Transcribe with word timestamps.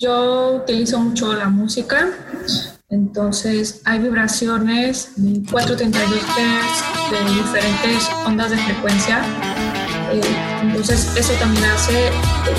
Yo 0.00 0.62
utilizo 0.62 0.98
mucho 0.98 1.34
la 1.34 1.50
música, 1.50 2.08
entonces 2.88 3.82
hay 3.84 3.98
vibraciones 3.98 5.12
de 5.16 5.42
432 5.50 6.22
Hz 6.22 7.10
de 7.10 7.34
diferentes 7.34 8.08
ondas 8.24 8.50
de 8.50 8.56
frecuencia. 8.56 9.20
Eh, 10.10 10.22
entonces 10.62 11.14
eso 11.18 11.34
también 11.34 11.66
hace, 11.66 12.10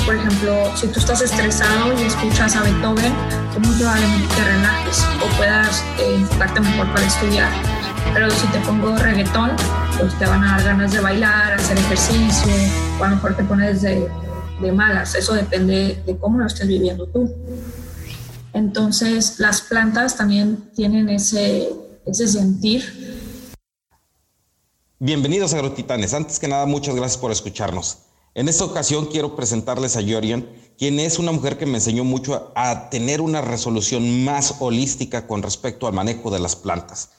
por 0.06 0.18
ejemplo, 0.18 0.54
si 0.76 0.86
tú 0.90 1.00
estás 1.00 1.20
estresado 1.24 2.00
y 2.00 2.04
escuchas 2.04 2.56
a 2.56 2.62
Beethoven, 2.62 3.12
muy 3.58 3.76
probablemente 3.76 4.36
te 4.36 4.44
relajes 4.44 5.04
o 5.26 5.38
puedas 5.38 5.84
eh, 5.98 6.18
enfocarte 6.18 6.60
mejor 6.60 6.94
para 6.94 7.08
estudiar. 7.08 7.50
Pero 8.14 8.30
si 8.30 8.46
te 8.50 8.60
pongo 8.60 8.96
reggaetón, 8.98 9.50
pues 9.98 10.14
te 10.20 10.28
van 10.28 10.44
a 10.44 10.58
dar 10.58 10.64
ganas 10.64 10.92
de 10.92 11.00
bailar, 11.00 11.54
hacer 11.54 11.80
ejercicio, 11.80 12.54
o 13.00 13.04
a 13.04 13.10
lo 13.10 13.16
mejor 13.16 13.36
te 13.36 13.44
pones 13.46 13.82
de 13.82 14.08
de 14.62 14.72
malas, 14.72 15.16
eso 15.16 15.34
depende 15.34 16.02
de 16.06 16.18
cómo 16.18 16.40
lo 16.40 16.46
estés 16.46 16.68
viviendo 16.68 17.08
tú. 17.08 17.34
Entonces, 18.54 19.40
las 19.40 19.62
plantas 19.62 20.18
también 20.18 20.72
tienen 20.76 21.10
ese, 21.10 21.70
ese 22.06 22.28
sentir. 22.28 23.54
Bienvenidos 25.00 25.54
a 25.54 25.58
Agrotitanes. 25.58 26.14
Antes 26.14 26.38
que 26.38 26.48
nada, 26.48 26.66
muchas 26.66 26.96
gracias 26.96 27.18
por 27.18 27.32
escucharnos. 27.32 28.00
En 28.34 28.48
esta 28.48 28.64
ocasión 28.64 29.08
quiero 29.08 29.36
presentarles 29.36 29.98
a 29.98 30.02
Yorian, 30.02 30.48
quien 30.78 31.00
es 31.00 31.20
una 31.20 31.32
mujer 31.32 31.58
que 31.58 31.66
me 31.66 31.80
enseñó 31.80 32.04
mucho 32.04 32.52
a 32.56 32.90
tener 32.90 33.20
una 33.20 33.42
resolución 33.42 34.24
más 34.24 34.56
holística 34.60 35.28
con 35.28 35.42
respecto 35.44 35.88
al 35.88 35.94
manejo 35.94 36.30
de 36.30 36.40
las 36.40 36.56
plantas. 36.56 37.10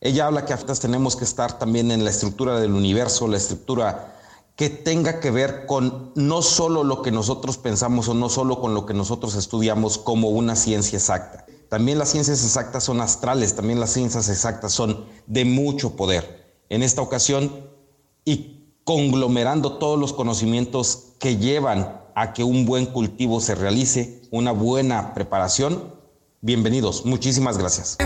Ella 0.00 0.26
habla 0.26 0.44
que 0.44 0.52
a 0.52 0.58
tenemos 0.58 1.16
que 1.16 1.24
estar 1.24 1.58
también 1.58 1.90
en 1.90 2.04
la 2.04 2.10
estructura 2.10 2.58
del 2.60 2.72
universo, 2.72 3.26
la 3.26 3.36
estructura 3.36 4.17
que 4.58 4.70
tenga 4.70 5.20
que 5.20 5.30
ver 5.30 5.66
con 5.66 6.10
no 6.16 6.42
solo 6.42 6.82
lo 6.82 7.00
que 7.00 7.12
nosotros 7.12 7.58
pensamos 7.58 8.08
o 8.08 8.14
no 8.14 8.28
solo 8.28 8.60
con 8.60 8.74
lo 8.74 8.86
que 8.86 8.92
nosotros 8.92 9.36
estudiamos 9.36 9.98
como 9.98 10.30
una 10.30 10.56
ciencia 10.56 10.98
exacta. 10.98 11.46
También 11.68 11.96
las 11.96 12.10
ciencias 12.10 12.42
exactas 12.42 12.82
son 12.82 13.00
astrales, 13.00 13.54
también 13.54 13.78
las 13.78 13.92
ciencias 13.92 14.28
exactas 14.28 14.72
son 14.72 15.04
de 15.28 15.44
mucho 15.44 15.94
poder. 15.94 16.56
En 16.70 16.82
esta 16.82 17.02
ocasión, 17.02 17.52
y 18.24 18.64
conglomerando 18.82 19.74
todos 19.74 19.96
los 19.96 20.12
conocimientos 20.12 21.12
que 21.20 21.36
llevan 21.36 22.00
a 22.16 22.32
que 22.32 22.42
un 22.42 22.66
buen 22.66 22.86
cultivo 22.86 23.40
se 23.40 23.54
realice, 23.54 24.22
una 24.32 24.50
buena 24.50 25.14
preparación, 25.14 25.94
bienvenidos. 26.40 27.06
Muchísimas 27.06 27.58
gracias. 27.58 27.96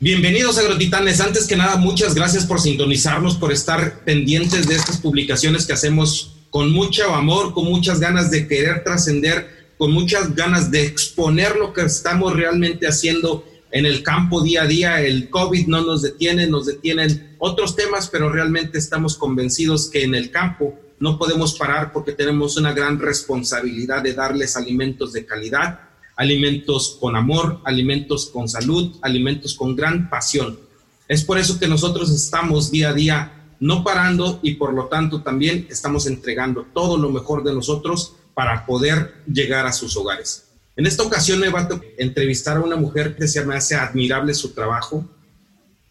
Bienvenidos 0.00 0.58
agrotitanes. 0.58 1.20
Antes 1.20 1.48
que 1.48 1.56
nada, 1.56 1.76
muchas 1.76 2.14
gracias 2.14 2.46
por 2.46 2.60
sintonizarnos, 2.60 3.36
por 3.36 3.50
estar 3.50 4.04
pendientes 4.04 4.68
de 4.68 4.76
estas 4.76 4.98
publicaciones 4.98 5.66
que 5.66 5.72
hacemos 5.72 6.36
con 6.50 6.70
mucho 6.70 7.12
amor, 7.16 7.52
con 7.52 7.64
muchas 7.64 7.98
ganas 7.98 8.30
de 8.30 8.46
querer 8.46 8.84
trascender, 8.84 9.72
con 9.76 9.90
muchas 9.90 10.36
ganas 10.36 10.70
de 10.70 10.84
exponer 10.84 11.56
lo 11.56 11.72
que 11.72 11.82
estamos 11.82 12.32
realmente 12.32 12.86
haciendo 12.86 13.44
en 13.72 13.86
el 13.86 14.04
campo 14.04 14.40
día 14.40 14.62
a 14.62 14.66
día. 14.68 15.02
El 15.02 15.30
COVID 15.30 15.66
no 15.66 15.84
nos 15.84 16.02
detiene, 16.02 16.46
nos 16.46 16.66
detienen 16.66 17.34
otros 17.40 17.74
temas, 17.74 18.06
pero 18.06 18.30
realmente 18.30 18.78
estamos 18.78 19.16
convencidos 19.16 19.90
que 19.90 20.04
en 20.04 20.14
el 20.14 20.30
campo 20.30 20.78
no 21.00 21.18
podemos 21.18 21.58
parar 21.58 21.92
porque 21.92 22.12
tenemos 22.12 22.56
una 22.56 22.72
gran 22.72 23.00
responsabilidad 23.00 24.04
de 24.04 24.14
darles 24.14 24.56
alimentos 24.56 25.12
de 25.12 25.26
calidad 25.26 25.87
alimentos 26.18 26.98
con 27.00 27.14
amor, 27.14 27.60
alimentos 27.64 28.26
con 28.26 28.48
salud, 28.48 28.96
alimentos 29.02 29.54
con 29.54 29.76
gran 29.76 30.10
pasión. 30.10 30.58
Es 31.06 31.24
por 31.24 31.38
eso 31.38 31.60
que 31.60 31.68
nosotros 31.68 32.10
estamos 32.10 32.72
día 32.72 32.90
a 32.90 32.92
día 32.92 33.32
no 33.60 33.84
parando 33.84 34.40
y 34.42 34.54
por 34.54 34.74
lo 34.74 34.86
tanto 34.86 35.22
también 35.22 35.68
estamos 35.70 36.06
entregando 36.06 36.66
todo 36.74 36.98
lo 36.98 37.10
mejor 37.10 37.44
de 37.44 37.54
nosotros 37.54 38.16
para 38.34 38.66
poder 38.66 39.22
llegar 39.32 39.64
a 39.66 39.72
sus 39.72 39.96
hogares. 39.96 40.44
En 40.76 40.86
esta 40.86 41.04
ocasión 41.04 41.38
me 41.38 41.50
va 41.50 41.60
a 41.60 41.80
entrevistar 41.98 42.56
a 42.56 42.60
una 42.60 42.76
mujer 42.76 43.16
que 43.16 43.28
se 43.28 43.44
me 43.44 43.54
hace 43.54 43.76
admirable 43.76 44.34
su 44.34 44.50
trabajo. 44.50 45.08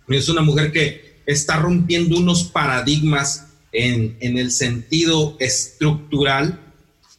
Es 0.10 0.28
una 0.28 0.42
mujer 0.42 0.74
que 0.74 1.22
está 1.26 1.58
rompiendo 1.58 2.18
unos 2.18 2.44
paradigmas 2.44 3.48
en, 3.72 4.18
en 4.20 4.38
el 4.38 4.52
sentido 4.52 5.38
estructural 5.40 6.60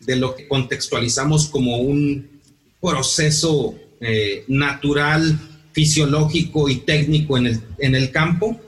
de 0.00 0.16
lo 0.16 0.34
que 0.36 0.46
contextualizamos 0.46 1.48
como 1.48 1.78
un 1.78 2.37
proceso 2.80 3.74
eh, 4.00 4.44
natural, 4.48 5.38
fisiológico 5.72 6.68
y 6.68 6.76
técnico 6.76 7.36
en 7.38 7.46
el, 7.46 7.60
en 7.78 7.94
el 7.94 8.10
campo. 8.10 8.60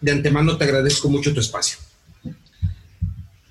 De 0.00 0.12
antemano 0.12 0.56
te 0.56 0.64
agradezco 0.64 1.08
mucho 1.08 1.32
tu 1.32 1.40
espacio. 1.40 1.78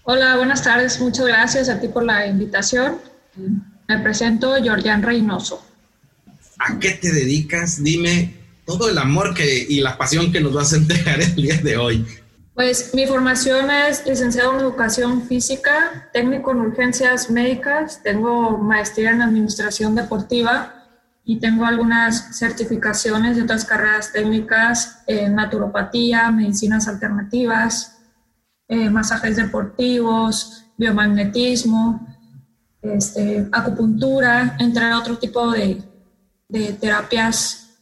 Hola, 0.03 0.35
buenas 0.37 0.63
tardes. 0.63 0.99
Muchas 0.99 1.27
gracias 1.27 1.69
a 1.69 1.79
ti 1.79 1.87
por 1.87 2.03
la 2.03 2.27
invitación. 2.27 2.97
Me 3.87 3.99
presento 3.99 4.55
Georgian 4.61 5.03
Reynoso. 5.03 5.63
¿A 6.59 6.79
qué 6.79 6.91
te 6.91 7.11
dedicas? 7.11 7.83
Dime 7.83 8.33
todo 8.65 8.89
el 8.89 8.97
amor 8.97 9.33
que, 9.33 9.65
y 9.69 9.79
la 9.81 9.97
pasión 9.97 10.31
que 10.31 10.41
nos 10.41 10.53
vas 10.53 10.73
a 10.73 10.77
entregar 10.77 11.21
el 11.21 11.35
día 11.35 11.57
de 11.57 11.77
hoy. 11.77 12.05
Pues 12.53 12.93
mi 12.93 13.07
formación 13.07 13.71
es 13.71 14.05
licenciado 14.05 14.53
en 14.53 14.59
educación 14.59 15.21
física, 15.23 16.09
técnico 16.11 16.51
en 16.51 16.59
urgencias 16.59 17.31
médicas, 17.31 18.03
tengo 18.03 18.57
maestría 18.57 19.11
en 19.11 19.21
administración 19.21 19.95
deportiva 19.95 20.73
y 21.23 21.39
tengo 21.39 21.65
algunas 21.65 22.37
certificaciones 22.37 23.37
de 23.37 23.43
otras 23.43 23.63
carreras 23.63 24.11
técnicas 24.11 25.01
en 25.07 25.35
naturopatía, 25.35 26.29
medicinas 26.29 26.89
alternativas, 26.89 27.99
eh, 28.67 28.89
masajes 28.89 29.37
deportivos, 29.37 30.65
biomagnetismo, 30.77 32.05
este, 32.81 33.47
acupuntura, 33.53 34.57
entre 34.59 34.93
otro 34.93 35.17
tipo 35.17 35.51
de, 35.51 35.81
terapias 36.81 37.77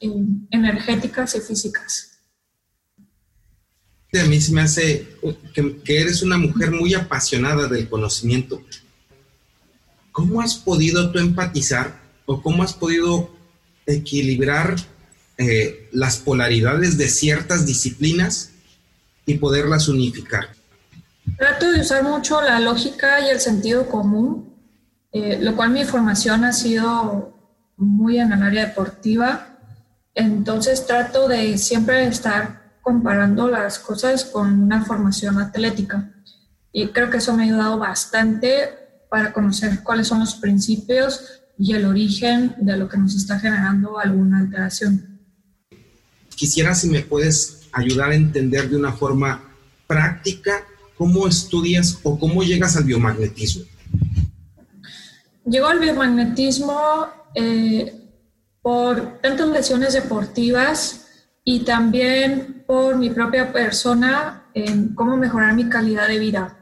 energéticas 0.52 1.36
y 1.36 1.40
físicas 1.40 2.09
a 4.18 4.26
mí 4.26 4.42
se 4.42 4.52
me 4.54 4.62
hace 4.62 5.08
que, 5.54 6.02
eres 6.02 6.24
una 6.24 6.38
mujer 6.38 6.72
muy 6.72 6.96
apasionada 6.96 7.68
del 7.68 7.88
conocimiento. 7.88 8.62
¿Cómo 10.12 10.42
has 10.42 10.56
podido 10.56 11.12
tú 11.12 11.20
empatizar 11.20 12.02
o 12.26 12.42
cómo 12.42 12.64
has 12.64 12.74
podido 12.74 13.30
equilibrar 13.86 14.76
eh, 15.38 15.88
las 15.92 16.18
polaridades 16.18 16.98
de 16.98 17.08
ciertas 17.08 17.66
disciplinas 17.66 18.52
y 19.28 19.36
poderlas 19.36 19.88
unificar? 19.88 20.50
Trato 21.38 21.72
de 21.72 21.82
usar 21.82 22.04
mucho 22.04 22.42
la 22.42 22.60
lógica 22.60 23.22
y 23.22 23.30
el 23.30 23.40
sentido 23.40 23.88
común, 23.88 24.56
eh, 25.12 25.38
lo 25.40 25.56
cual 25.56 25.70
mi 25.70 25.86
formación 25.86 26.44
ha 26.46 26.54
sido 26.54 27.38
muy 27.78 28.20
en 28.20 28.32
el 28.32 28.42
área 28.42 28.66
deportiva. 28.66 29.60
Entonces 30.16 30.88
trato 30.88 31.28
de 31.28 31.60
siempre 31.60 32.08
estar 32.08 32.59
comparando 32.90 33.48
las 33.48 33.78
cosas 33.78 34.26
con 34.26 34.64
una 34.64 34.84
formación 34.84 35.38
atlética. 35.38 36.12
Y 36.72 36.88
creo 36.88 37.12
que 37.12 37.18
eso 37.18 37.36
me 37.36 37.44
ha 37.44 37.46
ayudado 37.46 37.78
bastante 37.78 38.68
para 39.12 39.32
conocer 39.32 39.84
cuáles 39.84 40.08
son 40.08 40.22
los 40.22 40.34
principios 40.34 41.44
y 41.60 41.76
el 41.76 41.86
origen 41.86 42.56
de 42.58 42.78
lo 42.78 42.90
que 42.90 42.98
nos 42.98 43.14
está 43.14 43.40
generando 43.40 44.00
alguna 44.00 44.40
alteración. 44.40 45.20
Quisiera 46.36 46.74
si 46.74 46.90
me 46.90 47.02
puedes 47.02 47.70
ayudar 47.74 48.10
a 48.10 48.16
entender 48.16 48.68
de 48.68 48.78
una 48.78 48.94
forma 48.94 49.44
práctica 49.86 50.64
cómo 50.98 51.28
estudias 51.28 52.00
o 52.02 52.18
cómo 52.18 52.42
llegas 52.42 52.76
al 52.76 52.86
biomagnetismo. 52.86 53.66
Llego 55.46 55.68
al 55.68 55.80
biomagnetismo 55.80 57.06
eh, 57.36 57.94
por 58.64 59.22
tantas 59.22 59.48
lesiones 59.50 59.94
deportivas 59.94 61.06
y 61.52 61.62
también 61.62 62.64
por 62.68 62.96
mi 62.96 63.10
propia 63.10 63.52
persona 63.52 64.44
en 64.54 64.94
cómo 64.94 65.18
mejorar 65.18 65.56
mi 65.56 65.68
calidad 65.68 66.08
de 66.08 66.20
vida. 66.20 66.60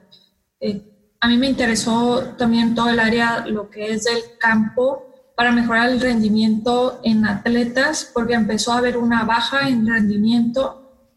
Eh, 0.62 0.82
a 1.20 1.28
mí 1.28 1.38
me 1.38 1.48
interesó 1.48 2.36
también 2.38 2.74
todo 2.74 2.90
el 2.92 3.02
área, 3.02 3.46
lo 3.48 3.70
que 3.70 3.92
es 3.92 4.06
del 4.06 4.22
campo, 4.40 5.14
para 5.36 5.52
mejorar 5.52 5.90
el 5.90 6.00
rendimiento 6.00 7.02
en 7.04 7.26
atletas, 7.26 8.10
porque 8.14 8.36
empezó 8.36 8.72
a 8.72 8.78
haber 8.78 8.96
una 8.96 9.26
baja 9.26 9.68
en 9.68 9.86
rendimiento 9.86 11.12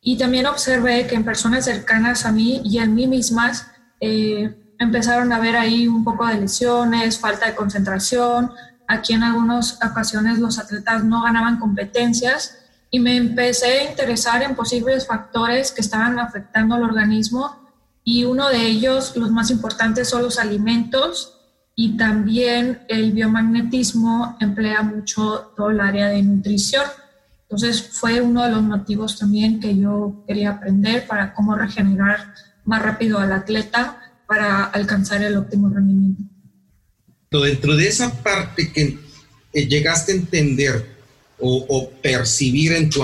y 0.00 0.16
también 0.16 0.46
observé 0.46 1.08
que 1.08 1.16
en 1.16 1.24
personas 1.24 1.64
cercanas 1.64 2.24
a 2.24 2.30
mí 2.30 2.62
y 2.64 2.78
en 2.78 2.94
mí 2.94 3.08
mismas 3.08 3.66
eh, 4.00 4.74
empezaron 4.78 5.32
a 5.32 5.40
ver 5.40 5.56
ahí 5.56 5.88
un 5.88 6.04
poco 6.04 6.24
de 6.24 6.38
lesiones, 6.38 7.18
falta 7.18 7.46
de 7.46 7.56
concentración. 7.56 8.52
Aquí 8.86 9.14
en 9.14 9.24
algunas 9.24 9.80
ocasiones 9.84 10.38
los 10.38 10.60
atletas 10.60 11.02
no 11.02 11.24
ganaban 11.24 11.58
competencias 11.58 12.57
y 12.90 13.00
me 13.00 13.16
empecé 13.16 13.80
a 13.80 13.90
interesar 13.90 14.42
en 14.42 14.54
posibles 14.54 15.06
factores 15.06 15.72
que 15.72 15.80
estaban 15.80 16.18
afectando 16.18 16.74
al 16.74 16.84
organismo 16.84 17.68
y 18.04 18.24
uno 18.24 18.48
de 18.48 18.66
ellos, 18.66 19.16
los 19.16 19.30
más 19.30 19.50
importantes, 19.50 20.08
son 20.08 20.22
los 20.22 20.38
alimentos 20.38 21.38
y 21.76 21.96
también 21.96 22.80
el 22.88 23.12
biomagnetismo 23.12 24.36
emplea 24.40 24.82
mucho 24.82 25.52
todo 25.54 25.70
el 25.70 25.80
área 25.80 26.08
de 26.08 26.22
nutrición. 26.22 26.84
Entonces 27.42 27.82
fue 27.92 28.20
uno 28.20 28.42
de 28.44 28.50
los 28.50 28.62
motivos 28.62 29.18
también 29.18 29.60
que 29.60 29.76
yo 29.76 30.24
quería 30.26 30.50
aprender 30.50 31.06
para 31.06 31.34
cómo 31.34 31.54
regenerar 31.54 32.34
más 32.64 32.82
rápido 32.82 33.18
al 33.18 33.32
atleta 33.32 34.00
para 34.26 34.64
alcanzar 34.64 35.22
el 35.22 35.36
óptimo 35.36 35.68
rendimiento. 35.68 36.22
Dentro 37.30 37.76
de 37.76 37.88
esa 37.88 38.22
parte 38.22 38.72
que 38.72 38.98
eh, 39.52 39.66
llegaste 39.66 40.12
a 40.12 40.16
entender 40.16 40.97
o, 41.40 41.90
percibir 42.02 42.72
en 42.72 42.90
tu 42.90 43.02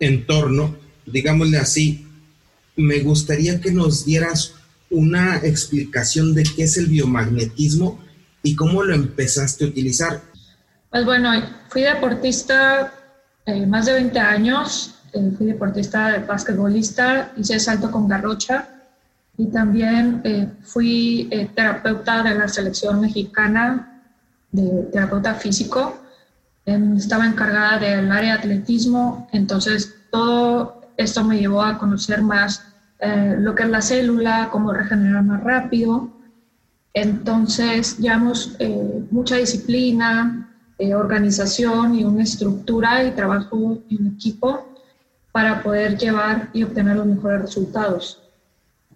entorno, 0.00 0.76
digámosle 1.06 1.58
así, 1.58 2.06
me 2.76 3.00
gustaría 3.00 3.60
que 3.60 3.72
nos 3.72 4.04
dieras 4.04 4.54
una 4.90 5.36
explicación 5.36 6.34
de 6.34 6.44
qué 6.44 6.64
es 6.64 6.76
el 6.76 6.86
biomagnetismo 6.86 8.02
y 8.42 8.54
cómo 8.54 8.82
lo 8.82 8.94
empezaste 8.94 9.64
a 9.64 9.68
utilizar. 9.68 10.22
Pues 10.90 11.04
bueno, 11.04 11.30
fui 11.68 11.82
deportista 11.82 12.92
eh, 13.46 13.66
más 13.66 13.86
de 13.86 13.94
20 13.94 14.18
años, 14.18 14.94
eh, 15.12 15.30
fui 15.36 15.46
deportista 15.46 16.24
basquetbolista, 16.26 17.32
hice 17.36 17.58
salto 17.58 17.90
con 17.90 18.08
garrocha 18.08 18.68
y 19.36 19.46
también 19.46 20.20
eh, 20.24 20.48
fui 20.62 21.28
terapeuta 21.54 22.22
de 22.22 22.34
la 22.34 22.48
selección 22.48 23.00
mexicana 23.00 24.02
de 24.52 24.88
terapeuta 24.92 25.34
físico. 25.34 26.03
Em, 26.66 26.96
estaba 26.96 27.26
encargada 27.26 27.78
del 27.78 28.10
área 28.10 28.34
de 28.34 28.38
atletismo, 28.38 29.28
entonces 29.32 29.94
todo 30.10 30.80
esto 30.96 31.24
me 31.24 31.38
llevó 31.38 31.62
a 31.62 31.78
conocer 31.78 32.22
más 32.22 32.70
lo 33.38 33.54
que 33.54 33.64
es 33.64 33.68
la 33.68 33.82
célula, 33.82 34.48
cómo 34.50 34.72
regenerar 34.72 35.22
más 35.22 35.44
rápido. 35.44 36.08
Entonces, 36.94 37.98
llevamos 37.98 38.56
mucha 39.10 39.36
disciplina, 39.36 40.44
eh, 40.76 40.92
organización 40.92 41.94
y 41.94 42.02
una 42.02 42.24
estructura 42.24 43.04
y 43.04 43.12
trabajo 43.12 43.78
en 43.90 44.08
equipo 44.08 44.66
para 45.30 45.62
poder 45.62 45.96
llevar 45.96 46.50
y 46.52 46.64
obtener 46.64 46.96
los 46.96 47.06
mejores 47.06 47.42
resultados. 47.42 48.20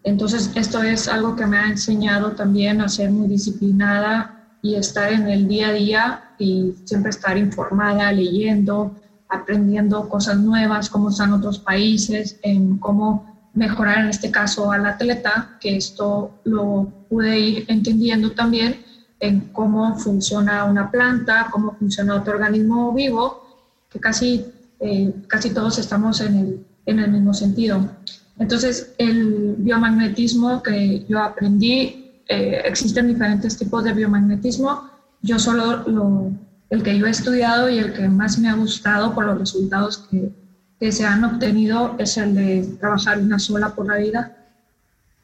Entonces, 0.02 0.50
esto 0.56 0.82
es 0.82 1.06
algo 1.06 1.36
que 1.36 1.46
me 1.46 1.56
ha 1.56 1.68
enseñado 1.68 2.32
también 2.32 2.80
a 2.80 2.88
ser 2.88 3.10
muy 3.10 3.28
disciplinada 3.28 4.37
y 4.62 4.74
estar 4.74 5.12
en 5.12 5.28
el 5.28 5.46
día 5.46 5.68
a 5.68 5.72
día 5.72 6.22
y 6.38 6.74
siempre 6.84 7.10
estar 7.10 7.36
informada, 7.36 8.12
leyendo, 8.12 8.94
aprendiendo 9.28 10.08
cosas 10.08 10.38
nuevas, 10.38 10.88
cómo 10.88 11.10
están 11.10 11.32
otros 11.32 11.58
países, 11.58 12.38
en 12.42 12.78
cómo 12.78 13.26
mejorar 13.54 13.98
en 13.98 14.08
este 14.08 14.30
caso 14.30 14.70
al 14.70 14.86
atleta, 14.86 15.56
que 15.60 15.76
esto 15.76 16.30
lo 16.44 16.92
pude 17.08 17.38
ir 17.38 17.64
entendiendo 17.68 18.32
también 18.32 18.82
en 19.20 19.40
cómo 19.52 19.96
funciona 19.98 20.64
una 20.64 20.90
planta, 20.90 21.48
cómo 21.50 21.74
funciona 21.76 22.16
otro 22.16 22.34
organismo 22.34 22.92
vivo, 22.92 23.42
que 23.90 23.98
casi, 23.98 24.46
eh, 24.80 25.12
casi 25.26 25.50
todos 25.50 25.78
estamos 25.78 26.20
en 26.20 26.36
el, 26.36 26.66
en 26.86 26.98
el 27.00 27.10
mismo 27.10 27.34
sentido. 27.34 27.90
Entonces, 28.38 28.94
el 28.98 29.56
biomagnetismo 29.58 30.62
que 30.62 31.04
yo 31.08 31.18
aprendí, 31.20 31.97
eh, 32.28 32.62
existen 32.64 33.08
diferentes 33.08 33.56
tipos 33.56 33.82
de 33.84 33.92
biomagnetismo. 33.92 34.90
Yo 35.22 35.38
solo 35.38 35.82
lo, 35.86 36.30
el 36.70 36.82
que 36.82 36.98
yo 36.98 37.06
he 37.06 37.10
estudiado 37.10 37.68
y 37.68 37.78
el 37.78 37.92
que 37.92 38.08
más 38.08 38.38
me 38.38 38.48
ha 38.48 38.54
gustado 38.54 39.14
por 39.14 39.24
los 39.24 39.38
resultados 39.38 40.06
que, 40.10 40.30
que 40.78 40.92
se 40.92 41.04
han 41.04 41.24
obtenido 41.24 41.96
es 41.98 42.16
el 42.16 42.34
de 42.34 42.76
trabajar 42.78 43.18
una 43.18 43.38
sola 43.38 43.74
polaridad. 43.74 44.36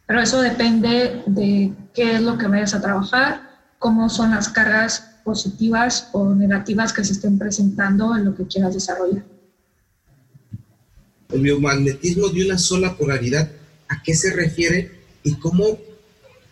Pero 0.07 0.21
eso 0.21 0.41
depende 0.41 1.23
de 1.27 1.73
qué 1.95 2.17
es 2.17 2.23
lo 2.23 2.37
que 2.37 2.49
vayas 2.49 2.75
a 2.75 2.81
trabajar 2.81 3.55
cómo 3.85 4.09
son 4.09 4.31
las 4.31 4.49
cargas 4.49 5.11
positivas 5.25 6.09
o 6.13 6.35
negativas 6.35 6.91
que 6.91 7.05
se 7.05 7.13
estén 7.13 7.39
presentando 7.39 8.17
en 8.17 8.25
lo 8.25 8.35
que 8.35 8.47
quieras 8.47 8.73
desarrollar. 8.73 9.23
El 11.29 11.43
biomagnetismo 11.43 12.29
de 12.31 12.47
una 12.47 12.57
sola 12.57 12.97
polaridad, 12.97 13.51
¿a 13.89 14.03
qué 14.03 14.15
se 14.15 14.33
refiere 14.33 14.91
y 15.23 15.35
cómo 15.35 15.77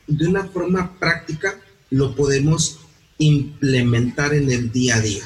de 0.07 0.29
una 0.29 0.45
forma 0.45 0.99
práctica 0.99 1.55
lo 1.91 2.15
podemos 2.15 2.81
implementar 3.19 4.35
en 4.35 4.51
el 4.51 4.71
día 4.73 4.97
a 4.97 5.01
día? 5.01 5.25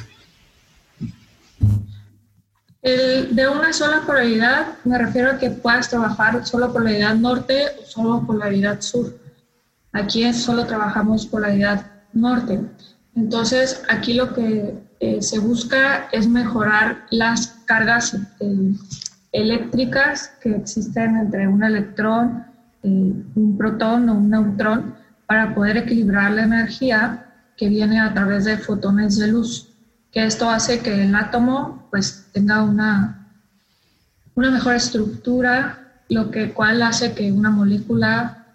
De 2.86 3.48
una 3.48 3.72
sola 3.72 4.02
polaridad 4.06 4.78
me 4.84 4.96
refiero 4.96 5.32
a 5.32 5.38
que 5.38 5.50
puedas 5.50 5.90
trabajar 5.90 6.46
solo 6.46 6.72
polaridad 6.72 7.16
norte 7.16 7.64
o 7.82 7.84
solo 7.84 8.24
polaridad 8.24 8.80
sur. 8.80 9.12
Aquí 9.92 10.32
solo 10.32 10.66
trabajamos 10.66 11.26
polaridad 11.26 11.84
norte. 12.12 12.60
Entonces, 13.16 13.82
aquí 13.88 14.14
lo 14.14 14.32
que 14.32 14.74
eh, 15.00 15.20
se 15.20 15.38
busca 15.38 16.08
es 16.12 16.28
mejorar 16.28 17.06
las 17.10 17.48
cargas 17.64 18.16
eh, 18.40 18.72
eléctricas 19.32 20.32
que 20.40 20.54
existen 20.54 21.16
entre 21.16 21.48
un 21.48 21.64
electrón, 21.64 22.44
un 22.86 23.56
protón 23.58 24.08
o 24.08 24.14
un 24.14 24.30
neutrón 24.30 24.94
para 25.26 25.54
poder 25.54 25.76
equilibrar 25.76 26.32
la 26.32 26.44
energía 26.44 27.26
que 27.56 27.68
viene 27.68 28.00
a 28.00 28.12
través 28.14 28.44
de 28.44 28.58
fotones 28.58 29.18
de 29.18 29.28
luz, 29.28 29.68
que 30.12 30.24
esto 30.24 30.48
hace 30.48 30.80
que 30.80 31.04
el 31.04 31.14
átomo 31.14 31.88
pues 31.90 32.26
tenga 32.32 32.62
una, 32.62 33.28
una 34.34 34.50
mejor 34.50 34.74
estructura, 34.74 36.02
lo 36.08 36.30
que 36.30 36.52
cual 36.52 36.82
hace 36.82 37.12
que 37.14 37.32
una 37.32 37.50
molécula 37.50 38.46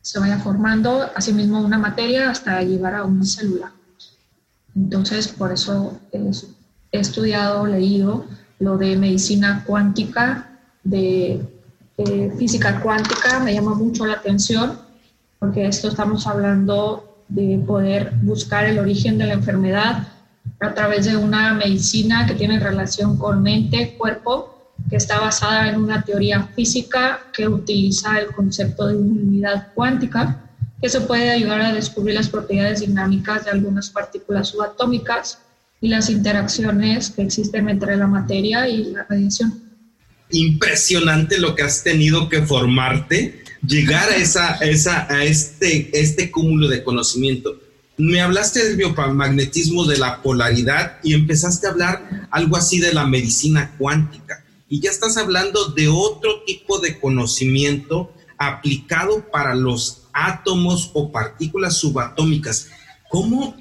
se 0.00 0.18
vaya 0.18 0.38
formando 0.38 1.08
asimismo 1.14 1.60
una 1.60 1.78
materia 1.78 2.30
hasta 2.30 2.62
llegar 2.62 2.94
a 2.94 3.04
una 3.04 3.24
célula. 3.24 3.72
Entonces, 4.74 5.28
por 5.28 5.52
eso 5.52 6.00
he 6.12 6.98
estudiado, 6.98 7.66
leído 7.66 8.26
lo 8.58 8.76
de 8.76 8.96
medicina 8.96 9.64
cuántica, 9.66 10.58
de, 10.84 11.57
física 12.38 12.80
cuántica, 12.80 13.40
me 13.40 13.54
llama 13.54 13.74
mucho 13.74 14.06
la 14.06 14.14
atención, 14.14 14.78
porque 15.38 15.66
esto 15.66 15.88
estamos 15.88 16.26
hablando 16.26 17.24
de 17.28 17.58
poder 17.66 18.12
buscar 18.22 18.64
el 18.66 18.78
origen 18.78 19.18
de 19.18 19.26
la 19.26 19.34
enfermedad 19.34 20.08
a 20.60 20.74
través 20.74 21.06
de 21.06 21.16
una 21.16 21.54
medicina 21.54 22.26
que 22.26 22.34
tiene 22.34 22.58
relación 22.58 23.16
con 23.16 23.42
mente, 23.42 23.96
cuerpo 23.98 24.54
que 24.88 24.96
está 24.96 25.18
basada 25.18 25.68
en 25.68 25.82
una 25.82 26.02
teoría 26.02 26.44
física 26.54 27.20
que 27.32 27.46
utiliza 27.48 28.18
el 28.18 28.28
concepto 28.28 28.86
de 28.86 28.96
unidad 28.96 29.68
cuántica, 29.74 30.40
que 30.80 30.88
se 30.88 31.00
puede 31.00 31.30
ayudar 31.30 31.60
a 31.60 31.72
descubrir 31.72 32.14
las 32.14 32.28
propiedades 32.28 32.80
dinámicas 32.80 33.44
de 33.44 33.50
algunas 33.50 33.90
partículas 33.90 34.48
subatómicas 34.48 35.40
y 35.80 35.88
las 35.88 36.08
interacciones 36.08 37.10
que 37.10 37.22
existen 37.22 37.68
entre 37.68 37.96
la 37.96 38.06
materia 38.06 38.68
y 38.68 38.92
la 38.92 39.04
radiación. 39.04 39.67
Impresionante 40.30 41.38
lo 41.38 41.54
que 41.54 41.62
has 41.62 41.82
tenido 41.82 42.28
que 42.28 42.42
formarte, 42.42 43.42
llegar 43.66 44.10
a, 44.10 44.16
esa, 44.24 44.54
esa, 44.56 45.12
a 45.12 45.24
este, 45.24 45.90
este 45.98 46.30
cúmulo 46.30 46.68
de 46.68 46.82
conocimiento. 46.82 47.60
Me 47.96 48.20
hablaste 48.20 48.64
del 48.64 48.76
biomagnetismo, 48.76 49.84
de 49.84 49.98
la 49.98 50.22
polaridad 50.22 50.98
y 51.02 51.14
empezaste 51.14 51.66
a 51.66 51.70
hablar 51.70 52.28
algo 52.30 52.56
así 52.56 52.78
de 52.78 52.92
la 52.92 53.06
medicina 53.06 53.74
cuántica 53.76 54.44
y 54.68 54.80
ya 54.80 54.90
estás 54.90 55.16
hablando 55.16 55.68
de 55.70 55.88
otro 55.88 56.42
tipo 56.46 56.78
de 56.78 56.98
conocimiento 57.00 58.12
aplicado 58.36 59.30
para 59.30 59.54
los 59.54 60.02
átomos 60.12 60.90
o 60.92 61.10
partículas 61.10 61.78
subatómicas. 61.78 62.68
¿Cómo 63.08 63.56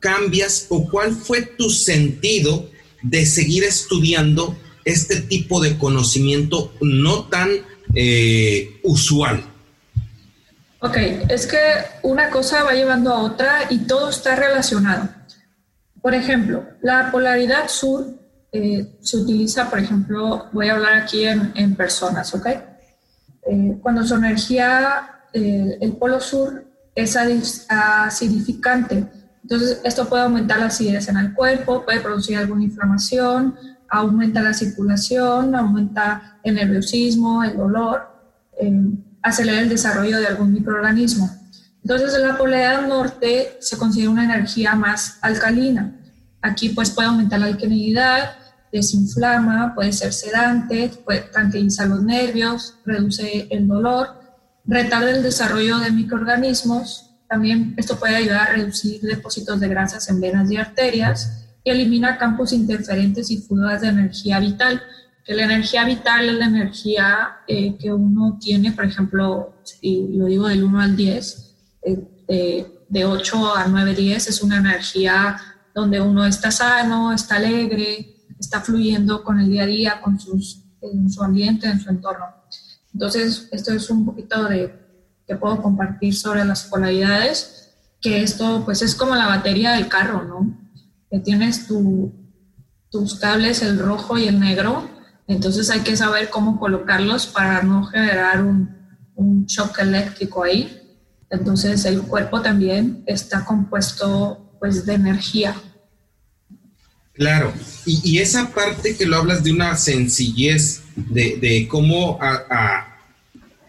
cambias 0.00 0.66
o 0.70 0.88
cuál 0.88 1.14
fue 1.14 1.42
tu 1.42 1.68
sentido 1.70 2.70
de 3.02 3.26
seguir 3.26 3.64
estudiando 3.64 4.56
este 4.84 5.20
tipo 5.20 5.60
de 5.60 5.76
conocimiento 5.78 6.72
no 6.80 7.24
tan 7.24 7.50
eh, 7.94 8.80
usual? 8.82 9.42
Ok, 10.80 10.96
es 11.28 11.46
que 11.46 11.58
una 12.02 12.28
cosa 12.30 12.62
va 12.64 12.72
llevando 12.72 13.12
a 13.12 13.22
otra 13.22 13.60
y 13.70 13.78
todo 13.78 14.10
está 14.10 14.36
relacionado. 14.36 15.08
Por 16.02 16.14
ejemplo, 16.14 16.64
la 16.82 17.10
polaridad 17.10 17.68
sur 17.68 18.06
eh, 18.52 18.98
se 19.00 19.16
utiliza, 19.16 19.70
por 19.70 19.78
ejemplo, 19.78 20.46
voy 20.52 20.68
a 20.68 20.74
hablar 20.74 20.94
aquí 20.94 21.24
en, 21.24 21.74
personas, 21.74 22.34
¿ok? 22.34 22.46
Eh, 22.46 23.78
cuando 23.82 24.04
su 24.04 24.14
energía, 24.14 25.10
el 25.32 25.92
polo 25.98 26.20
sur 26.20 26.64
es 26.94 27.16
acidificante, 27.68 29.04
entonces 29.44 29.80
esto 29.84 30.08
puede 30.08 30.22
aumentar 30.22 30.58
la 30.58 30.66
acidez 30.66 31.08
en 31.08 31.18
el 31.18 31.34
cuerpo, 31.34 31.84
puede 31.84 32.00
producir 32.00 32.38
alguna 32.38 32.64
inflamación, 32.64 33.54
aumenta 33.88 34.42
la 34.42 34.54
circulación, 34.54 35.54
aumenta 35.54 36.38
el 36.42 36.54
nerviosismo, 36.54 37.44
el 37.44 37.56
dolor, 37.56 38.08
acelera 39.22 39.60
el 39.60 39.68
desarrollo 39.68 40.18
de 40.18 40.26
algún 40.26 40.52
microorganismo. 40.52 41.30
Entonces, 41.82 42.14
en 42.14 42.28
la 42.28 42.38
polaridad 42.38 42.86
norte 42.86 43.56
se 43.60 43.76
considera 43.76 44.10
una 44.10 44.24
energía 44.24 44.74
más 44.74 45.18
alcalina. 45.20 46.00
Aquí 46.40 46.70
pues 46.70 46.90
puede 46.90 47.08
aumentar 47.08 47.40
la 47.40 47.46
alcalinidad, 47.46 48.36
desinflama, 48.72 49.74
puede 49.74 49.92
ser 49.92 50.12
sedante, 50.12 50.90
puede, 51.04 51.20
tranquiliza 51.20 51.86
los 51.86 52.02
nervios, 52.02 52.76
reduce 52.84 53.46
el 53.50 53.66
dolor, 53.66 54.08
retarda 54.64 55.10
el 55.10 55.22
desarrollo 55.22 55.78
de 55.78 55.90
microorganismos 55.90 57.14
también 57.28 57.74
esto 57.76 57.98
puede 57.98 58.16
ayudar 58.16 58.48
a 58.48 58.52
reducir 58.52 59.00
depósitos 59.00 59.58
de 59.58 59.68
grasas 59.68 60.08
en 60.08 60.20
venas 60.20 60.50
y 60.50 60.56
arterias 60.56 61.43
y 61.64 61.70
elimina 61.70 62.18
campos 62.18 62.52
interferentes 62.52 63.30
y 63.30 63.38
fugas 63.38 63.80
de 63.80 63.88
energía 63.88 64.38
vital. 64.38 64.82
Que 65.24 65.34
la 65.34 65.44
energía 65.44 65.84
vital 65.84 66.28
es 66.28 66.34
la 66.34 66.44
energía 66.44 67.36
eh, 67.48 67.76
que 67.78 67.90
uno 67.90 68.38
tiene, 68.38 68.72
por 68.72 68.84
ejemplo, 68.84 69.54
si 69.64 70.08
lo 70.10 70.26
digo 70.26 70.48
del 70.48 70.62
1 70.62 70.80
al 70.80 70.94
10, 70.94 71.54
eh, 72.28 72.66
de 72.86 73.04
8 73.04 73.56
a 73.56 73.66
9, 73.66 73.94
10, 73.94 74.28
es 74.28 74.42
una 74.42 74.58
energía 74.58 75.36
donde 75.74 76.00
uno 76.00 76.26
está 76.26 76.50
sano, 76.50 77.12
está 77.12 77.36
alegre, 77.36 78.14
está 78.38 78.60
fluyendo 78.60 79.24
con 79.24 79.40
el 79.40 79.48
día 79.48 79.62
a 79.62 79.66
día, 79.66 80.00
con 80.02 80.20
sus, 80.20 80.62
en 80.82 81.10
su 81.10 81.22
ambiente, 81.22 81.66
en 81.66 81.80
su 81.80 81.88
entorno. 81.88 82.26
Entonces, 82.92 83.48
esto 83.50 83.72
es 83.72 83.88
un 83.88 84.04
poquito 84.04 84.44
de 84.44 84.72
que 85.26 85.36
puedo 85.36 85.62
compartir 85.62 86.14
sobre 86.14 86.44
las 86.44 86.64
polaridades, 86.64 87.74
que 88.00 88.22
esto 88.22 88.62
pues 88.64 88.82
es 88.82 88.94
como 88.94 89.14
la 89.14 89.26
batería 89.26 89.72
del 89.72 89.88
carro, 89.88 90.22
¿no? 90.22 90.63
Tienes 91.22 91.66
tu, 91.66 92.12
tus 92.90 93.14
cables, 93.16 93.62
el 93.62 93.78
rojo 93.78 94.18
y 94.18 94.26
el 94.26 94.40
negro, 94.40 94.88
entonces 95.26 95.70
hay 95.70 95.80
que 95.80 95.96
saber 95.96 96.28
cómo 96.30 96.58
colocarlos 96.58 97.26
para 97.26 97.62
no 97.62 97.84
generar 97.86 98.42
un, 98.42 98.68
un 99.14 99.46
shock 99.46 99.78
eléctrico 99.78 100.44
ahí. 100.44 100.80
Entonces 101.30 101.84
el 101.84 102.02
cuerpo 102.02 102.42
también 102.42 103.02
está 103.06 103.44
compuesto 103.44 104.56
pues 104.60 104.86
de 104.86 104.94
energía. 104.94 105.54
Claro, 107.14 107.52
y, 107.86 108.18
esa 108.18 108.50
parte 108.52 108.96
que 108.96 109.06
lo 109.06 109.16
hablas 109.16 109.44
de 109.44 109.52
una 109.52 109.76
sencillez, 109.76 110.82
de, 110.96 111.36
de 111.40 111.68
cómo 111.68 112.18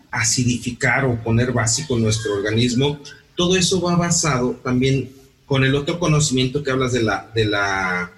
acidificar 0.09 1.05
o 1.05 1.21
poner 1.23 1.51
básico 1.51 1.95
nuestro 1.97 2.33
organismo, 2.33 2.99
todo 3.35 3.55
eso 3.55 3.79
va 3.81 3.95
basado 3.95 4.53
también 4.63 5.11
con 5.45 5.63
el 5.63 5.75
otro 5.75 5.99
conocimiento 5.99 6.63
que 6.63 6.71
hablas 6.71 6.93
de 6.93 7.03
la, 7.03 7.31
de 7.33 7.45
la 7.45 8.11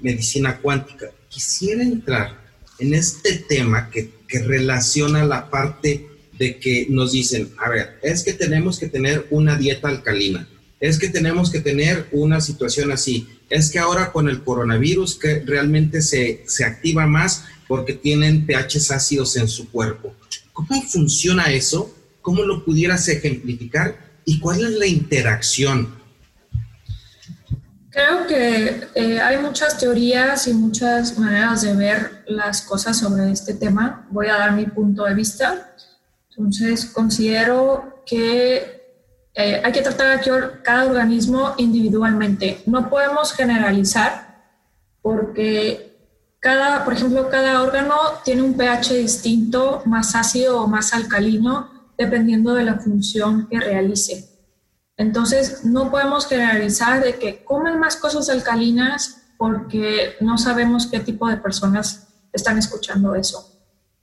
medicina 0.00 0.58
cuántica. 0.58 1.06
Quisiera 1.28 1.82
entrar 1.82 2.38
en 2.78 2.94
este 2.94 3.44
tema 3.48 3.90
que, 3.90 4.10
que 4.28 4.40
relaciona 4.40 5.24
la 5.24 5.50
parte 5.50 6.06
de 6.38 6.58
que 6.58 6.86
nos 6.90 7.12
dicen, 7.12 7.50
a 7.58 7.68
ver, 7.68 7.98
es 8.02 8.22
que 8.22 8.32
tenemos 8.32 8.78
que 8.78 8.88
tener 8.88 9.26
una 9.30 9.56
dieta 9.56 9.88
alcalina, 9.88 10.48
es 10.80 10.98
que 10.98 11.08
tenemos 11.08 11.50
que 11.50 11.60
tener 11.60 12.08
una 12.12 12.40
situación 12.40 12.90
así, 12.92 13.28
es 13.50 13.70
que 13.70 13.78
ahora 13.78 14.12
con 14.12 14.28
el 14.28 14.42
coronavirus 14.42 15.16
que 15.16 15.40
realmente 15.40 16.02
se, 16.02 16.42
se 16.46 16.64
activa 16.64 17.06
más 17.06 17.44
porque 17.68 17.94
tienen 17.94 18.46
pHs 18.46 18.90
ácidos 18.90 19.36
en 19.36 19.48
su 19.48 19.70
cuerpo. 19.70 20.14
¿Cómo 20.52 20.82
funciona 20.82 21.52
eso? 21.52 21.94
¿Cómo 22.20 22.42
lo 22.42 22.64
pudieras 22.64 23.08
ejemplificar? 23.08 24.18
¿Y 24.24 24.38
cuál 24.38 24.64
es 24.64 24.70
la 24.72 24.86
interacción? 24.86 26.03
Creo 27.94 28.26
que 28.26 28.88
eh, 28.96 29.20
hay 29.20 29.38
muchas 29.38 29.78
teorías 29.78 30.48
y 30.48 30.52
muchas 30.52 31.16
maneras 31.16 31.62
de 31.62 31.76
ver 31.76 32.24
las 32.26 32.62
cosas 32.62 32.98
sobre 32.98 33.30
este 33.30 33.54
tema. 33.54 34.08
Voy 34.10 34.26
a 34.26 34.36
dar 34.36 34.50
mi 34.50 34.66
punto 34.66 35.04
de 35.04 35.14
vista. 35.14 35.76
Entonces, 36.28 36.86
considero 36.86 38.02
que 38.04 38.98
eh, 39.32 39.62
hay 39.64 39.70
que 39.70 39.80
tratar 39.80 40.18
a 40.18 40.60
cada 40.62 40.86
organismo 40.86 41.54
individualmente. 41.56 42.64
No 42.66 42.90
podemos 42.90 43.32
generalizar 43.32 44.42
porque 45.00 45.96
cada, 46.40 46.84
por 46.84 46.94
ejemplo, 46.94 47.28
cada 47.30 47.62
órgano 47.62 47.94
tiene 48.24 48.42
un 48.42 48.54
pH 48.54 48.94
distinto, 48.94 49.82
más 49.86 50.16
ácido 50.16 50.62
o 50.62 50.66
más 50.66 50.92
alcalino, 50.94 51.70
dependiendo 51.96 52.54
de 52.54 52.64
la 52.64 52.74
función 52.74 53.46
que 53.48 53.60
realice. 53.60 54.33
Entonces, 54.96 55.64
no 55.64 55.90
podemos 55.90 56.26
generalizar 56.26 57.02
de 57.02 57.18
que 57.18 57.44
comen 57.44 57.78
más 57.80 57.96
cosas 57.96 58.28
alcalinas 58.28 59.22
porque 59.36 60.14
no 60.20 60.38
sabemos 60.38 60.86
qué 60.86 61.00
tipo 61.00 61.28
de 61.28 61.36
personas 61.36 62.08
están 62.32 62.58
escuchando 62.58 63.14
eso. 63.14 63.50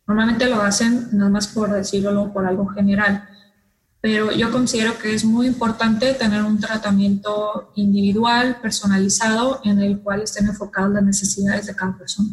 Normalmente 0.08 0.48
lo 0.48 0.62
hacen 0.62 1.10
nada 1.14 1.30
más 1.30 1.48
por 1.48 1.72
decirlo 1.72 2.34
por 2.34 2.46
algo 2.46 2.68
general, 2.68 3.28
pero 4.02 4.32
yo 4.32 4.52
considero 4.52 4.98
que 4.98 5.14
es 5.14 5.24
muy 5.24 5.48
importante 5.48 6.14
tener 6.16 6.42
un 6.44 6.60
tratamiento 6.60 7.72
individual, 7.76 8.58
personalizado, 8.62 9.62
en 9.64 9.80
el 9.80 10.02
cual 10.02 10.24
estén 10.24 10.48
enfocadas 10.48 10.92
las 10.92 11.04
necesidades 11.04 11.68
de 11.68 11.76
cada 11.76 11.98
persona. 11.98 12.30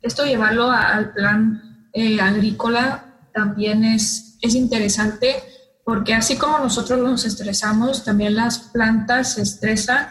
Esto 0.00 0.24
llevarlo 0.24 0.70
al 0.70 1.12
plan 1.12 1.88
eh, 1.92 2.20
agrícola 2.20 3.28
también 3.34 3.84
es, 3.84 4.38
es 4.40 4.54
interesante 4.54 5.42
porque 5.86 6.14
así 6.14 6.36
como 6.36 6.58
nosotros 6.58 6.98
nos 6.98 7.24
estresamos, 7.24 8.02
también 8.02 8.34
las 8.34 8.58
plantas 8.58 9.34
se 9.34 9.42
estresan 9.42 10.08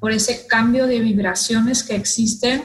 por 0.00 0.10
ese 0.10 0.46
cambio 0.46 0.86
de 0.86 1.00
vibraciones 1.00 1.82
que 1.82 1.96
existen 1.96 2.62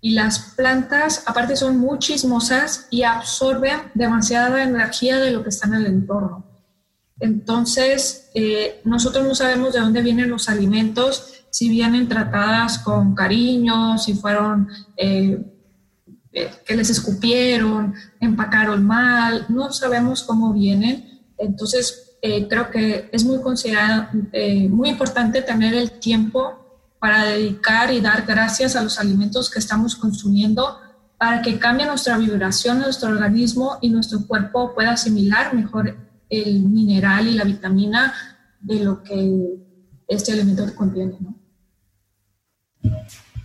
y 0.00 0.10
las 0.10 0.54
plantas 0.56 1.22
aparte 1.26 1.54
son 1.54 1.78
muy 1.78 2.00
chismosas 2.00 2.88
y 2.90 3.04
absorben 3.04 3.78
demasiada 3.94 4.64
energía 4.64 5.18
de 5.18 5.30
lo 5.30 5.44
que 5.44 5.50
está 5.50 5.68
en 5.68 5.74
el 5.74 5.86
entorno. 5.86 6.44
Entonces, 7.20 8.30
eh, 8.34 8.80
nosotros 8.82 9.24
no 9.24 9.36
sabemos 9.36 9.72
de 9.72 9.78
dónde 9.78 10.02
vienen 10.02 10.28
los 10.28 10.48
alimentos, 10.48 11.44
si 11.50 11.68
vienen 11.68 12.08
tratadas 12.08 12.80
con 12.80 13.14
cariño, 13.14 13.96
si 13.96 14.14
fueron 14.14 14.68
eh, 14.96 15.40
eh, 16.32 16.50
que 16.66 16.76
les 16.76 16.90
escupieron, 16.90 17.94
empacaron 18.18 18.84
mal, 18.84 19.46
no 19.48 19.72
sabemos 19.72 20.24
cómo 20.24 20.52
vienen. 20.52 21.15
Entonces, 21.38 22.16
creo 22.20 22.70
que 22.70 23.08
es 23.12 23.24
muy 23.24 23.40
considerado, 23.40 24.08
muy 24.70 24.88
importante 24.88 25.42
tener 25.42 25.74
el 25.74 25.92
tiempo 25.92 26.66
para 26.98 27.24
dedicar 27.24 27.92
y 27.92 28.00
dar 28.00 28.24
gracias 28.26 28.74
a 28.74 28.82
los 28.82 28.98
alimentos 28.98 29.50
que 29.50 29.58
estamos 29.58 29.96
consumiendo 29.96 30.80
para 31.18 31.42
que 31.42 31.58
cambie 31.58 31.86
nuestra 31.86 32.18
vibración, 32.18 32.80
nuestro 32.80 33.08
organismo 33.08 33.78
y 33.80 33.88
nuestro 33.88 34.26
cuerpo 34.26 34.74
pueda 34.74 34.92
asimilar 34.92 35.54
mejor 35.54 35.96
el 36.28 36.60
mineral 36.60 37.28
y 37.28 37.32
la 37.32 37.44
vitamina 37.44 38.14
de 38.60 38.80
lo 38.80 39.02
que 39.02 39.56
este 40.08 40.32
alimento 40.32 40.74
contiene, 40.74 41.16
¿no? 41.20 41.36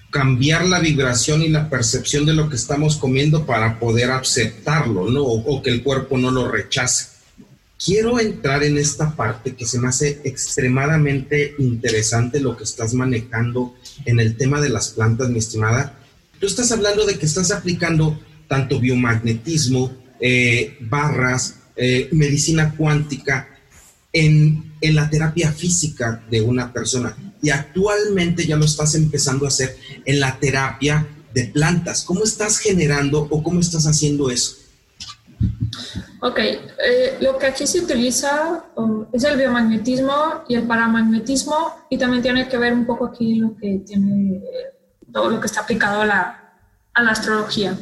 Cambiar 0.10 0.66
la 0.66 0.80
vibración 0.80 1.42
y 1.42 1.48
la 1.48 1.70
percepción 1.70 2.26
de 2.26 2.34
lo 2.34 2.50
que 2.50 2.58
estamos 2.58 2.98
comiendo 2.98 3.46
para 3.46 3.80
poder 3.80 4.12
aceptarlo, 4.12 5.10
¿no? 5.10 5.24
O, 5.24 5.62
que 5.62 5.70
el 5.70 5.84
cuerpo 5.84 6.18
no 6.18 6.32
lo 6.32 6.50
rechace. 6.50 7.11
Quiero 7.84 8.20
entrar 8.20 8.64
en 8.64 8.78
esta 8.78 9.16
parte 9.16 9.56
que 9.56 9.66
se 9.66 9.80
me 9.80 9.88
hace 9.88 10.22
extremadamente 10.24 11.56
interesante 11.58 12.40
lo 12.40 12.56
que 12.56 12.64
estás 12.64 12.94
manejando 12.94 13.76
en 14.06 14.20
el 14.20 14.38
tema 14.38 14.62
de 14.62 14.70
las 14.70 14.90
plantas, 14.90 15.30
mi 15.30 15.40
estimada. 15.40 15.98
Tú 16.40 16.46
estás 16.46 16.72
hablando 16.72 17.08
de 17.08 17.18
que 17.18 17.26
estás 17.26 17.50
aplicando 17.50 18.20
tanto 18.48 18.80
biomagnetismo, 18.80 19.98
eh, 20.20 20.78
barras, 20.82 21.56
eh, 21.76 22.08
medicina 22.12 22.76
cuántica 22.78 23.50
en, 24.14 24.74
en, 24.80 24.96
la 24.96 25.10
terapia 25.10 25.52
física 25.52 26.24
de 26.30 26.42
una 26.42 26.72
persona. 26.72 27.18
Y 27.42 27.50
actualmente 27.50 28.46
ya 28.46 28.58
lo 28.58 28.66
estás 28.66 28.94
empezando 28.94 29.46
a 29.46 29.48
hacer 29.48 29.76
en 30.06 30.20
la 30.20 30.40
terapia 30.40 31.08
de 31.34 31.46
plantas. 31.46 32.04
¿Cómo 32.04 32.26
estás 32.26 32.60
generando 32.60 33.28
o 33.32 33.42
cómo 33.42 33.60
estás 33.60 33.88
haciendo 33.88 34.30
eso? 34.30 34.61
Ok, 36.20 36.40
eh, 36.40 37.18
lo 37.22 37.38
que 37.38 37.48
aquí 37.48 37.66
se 37.66 37.80
utiliza 37.80 38.64
es 39.12 39.24
el 39.24 39.38
biomagnetismo 39.38 40.44
y 40.48 40.56
el 40.56 40.64
paramagnetismo 40.64 41.56
y 41.90 41.98
también 41.98 42.22
tiene 42.22 42.48
que 42.48 42.58
ver 42.58 42.74
un 42.74 42.86
poco 42.86 43.06
aquí 43.06 43.36
lo 43.36 43.56
que 43.56 43.82
tiene 43.86 44.42
todo 45.12 45.30
lo 45.30 45.40
que 45.40 45.48
está 45.48 45.62
aplicado 45.62 46.02
a 46.02 46.06
la, 46.06 46.54
a 46.94 47.04
la 47.04 47.12
astrología. 47.12 47.76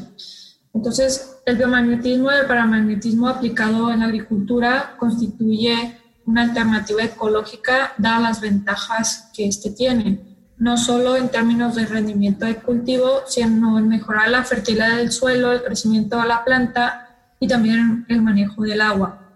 Entonces, 0.74 1.42
el 1.46 1.58
biomagnetismo 1.58 2.32
y 2.32 2.36
el 2.36 2.46
paramagnetismo 2.46 3.28
aplicado 3.28 3.92
en 3.92 4.00
la 4.00 4.06
agricultura 4.06 4.96
constituye 4.98 6.00
una 6.26 6.44
alternativa 6.44 7.04
ecológica 7.04 7.94
dadas 7.98 8.22
las 8.22 8.42
ventajas 8.42 9.32
que 9.34 9.48
éste 9.48 9.72
tiene, 9.72 10.38
no 10.58 10.78
solo 10.78 11.16
en 11.16 11.30
términos 11.30 11.76
de 11.76 11.86
rendimiento 11.86 12.46
de 12.46 12.56
cultivo, 12.56 13.22
sino 13.26 13.80
en 13.80 13.88
mejorar 13.88 14.30
la 14.30 14.44
fertilidad 14.44 14.98
del 14.98 15.12
suelo, 15.12 15.52
el 15.52 15.64
crecimiento 15.64 16.22
de 16.22 16.28
la 16.28 16.46
planta 16.46 17.09
y 17.40 17.48
también 17.48 18.06
el 18.10 18.22
manejo 18.22 18.64
del 18.64 18.82
agua. 18.82 19.34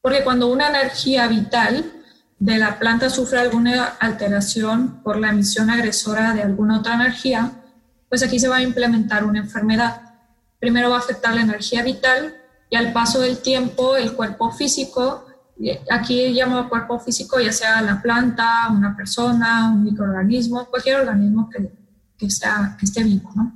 Porque 0.00 0.24
cuando 0.24 0.48
una 0.48 0.68
energía 0.68 1.26
vital 1.28 1.92
de 2.38 2.58
la 2.58 2.78
planta 2.78 3.10
sufre 3.10 3.40
alguna 3.40 3.84
alteración 4.00 5.02
por 5.02 5.18
la 5.18 5.30
emisión 5.30 5.70
agresora 5.70 6.34
de 6.34 6.42
alguna 6.42 6.78
otra 6.78 6.94
energía, 6.94 7.52
pues 8.08 8.22
aquí 8.22 8.38
se 8.38 8.48
va 8.48 8.56
a 8.56 8.62
implementar 8.62 9.24
una 9.24 9.40
enfermedad 9.40 10.08
primero 10.58 10.90
va 10.90 10.96
a 10.96 11.00
afectar 11.00 11.34
la 11.34 11.42
energía 11.42 11.82
vital 11.82 12.36
y 12.70 12.76
al 12.76 12.92
paso 12.92 13.20
del 13.20 13.38
tiempo 13.38 13.96
el 13.96 14.12
cuerpo 14.12 14.50
físico, 14.50 15.24
aquí 15.90 16.28
llamo 16.28 16.68
cuerpo 16.68 16.98
físico 16.98 17.40
ya 17.40 17.52
sea 17.52 17.80
la 17.82 18.02
planta, 18.02 18.68
una 18.70 18.94
persona, 18.96 19.70
un 19.72 19.84
microorganismo, 19.84 20.66
cualquier 20.66 21.00
organismo 21.00 21.48
que, 21.48 21.72
que, 22.16 22.26
está, 22.26 22.76
que 22.78 22.86
esté 22.86 23.02
vivo. 23.02 23.30
¿no? 23.34 23.54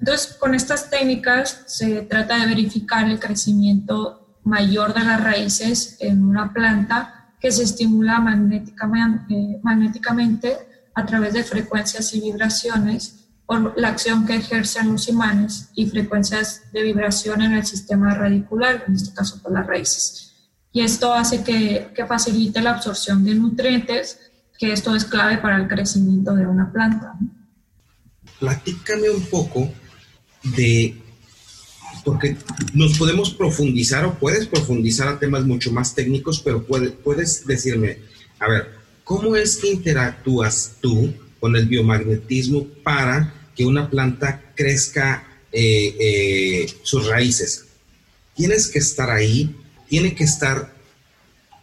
Entonces, 0.00 0.34
con 0.34 0.54
estas 0.54 0.90
técnicas 0.90 1.62
se 1.66 2.02
trata 2.02 2.38
de 2.38 2.46
verificar 2.46 3.08
el 3.08 3.18
crecimiento 3.18 4.38
mayor 4.44 4.94
de 4.94 5.04
las 5.04 5.22
raíces 5.22 5.96
en 6.00 6.24
una 6.24 6.52
planta 6.52 7.34
que 7.40 7.50
se 7.50 7.64
estimula 7.64 8.20
magnéticamente, 8.20 9.34
eh, 9.34 9.60
magnéticamente 9.62 10.56
a 10.94 11.06
través 11.06 11.34
de 11.34 11.44
frecuencias 11.44 12.12
y 12.14 12.20
vibraciones 12.20 13.28
por 13.46 13.78
la 13.78 13.88
acción 13.88 14.26
que 14.26 14.36
ejercen 14.36 14.92
los 14.92 15.08
imanes 15.08 15.70
y 15.74 15.88
frecuencias 15.88 16.64
de 16.72 16.82
vibración 16.82 17.40
en 17.42 17.54
el 17.54 17.64
sistema 17.64 18.14
radicular, 18.14 18.84
en 18.86 18.94
este 18.94 19.14
caso 19.14 19.40
por 19.40 19.52
las 19.52 19.66
raíces. 19.66 20.34
Y 20.72 20.82
esto 20.82 21.14
hace 21.14 21.42
que, 21.42 21.92
que 21.94 22.04
facilite 22.04 22.60
la 22.60 22.72
absorción 22.72 23.24
de 23.24 23.34
nutrientes, 23.34 24.20
que 24.58 24.72
esto 24.72 24.94
es 24.94 25.04
clave 25.04 25.38
para 25.38 25.56
el 25.56 25.66
crecimiento 25.66 26.34
de 26.34 26.46
una 26.46 26.70
planta. 26.70 27.14
Platícame 28.38 29.08
un 29.10 29.22
poco 29.26 29.72
de, 30.42 30.96
porque 32.04 32.36
nos 32.74 32.98
podemos 32.98 33.30
profundizar 33.30 34.04
o 34.04 34.18
puedes 34.18 34.46
profundizar 34.46 35.08
a 35.08 35.18
temas 35.18 35.44
mucho 35.44 35.72
más 35.72 35.94
técnicos, 35.94 36.40
pero 36.40 36.64
puedes 36.64 37.46
decirme, 37.46 37.98
a 38.38 38.48
ver, 38.48 38.68
¿cómo 39.04 39.36
es 39.36 39.56
que 39.56 39.70
interactúas 39.70 40.76
tú 40.80 41.12
con 41.40 41.56
el 41.56 41.66
biomagnetismo 41.66 42.66
para 42.82 43.34
que 43.54 43.66
una 43.66 43.90
planta 43.90 44.52
crezca 44.54 45.24
eh, 45.50 45.96
eh, 45.98 46.74
sus 46.82 47.08
raíces. 47.08 47.64
Tienes 48.34 48.68
que 48.68 48.78
estar 48.78 49.10
ahí, 49.10 49.56
tiene 49.88 50.14
que 50.14 50.24
estar 50.24 50.74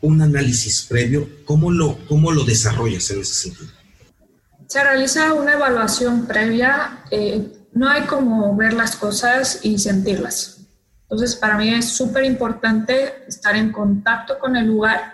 un 0.01 0.21
análisis 0.21 0.83
previo. 0.89 1.29
¿Cómo 1.45 1.71
lo, 1.71 1.97
cómo 2.07 2.31
lo 2.31 2.43
desarrollas 2.43 3.09
en 3.11 3.21
ese 3.21 3.33
sentido? 3.33 3.71
Se 4.67 4.83
realiza 4.83 5.33
una 5.33 5.53
evaluación 5.53 6.25
previa. 6.25 7.03
Eh, 7.11 7.47
no 7.75 7.87
hay 7.87 8.01
como 8.03 8.55
ver 8.55 8.73
las 8.73 8.95
cosas 8.95 9.59
y 9.61 9.77
sentirlas. 9.77 10.61
Entonces, 11.03 11.35
para 11.35 11.57
mí 11.57 11.71
es 11.71 11.89
súper 11.89 12.25
importante 12.25 13.25
estar 13.27 13.55
en 13.55 13.71
contacto 13.71 14.39
con 14.39 14.55
el 14.55 14.65
lugar, 14.65 15.13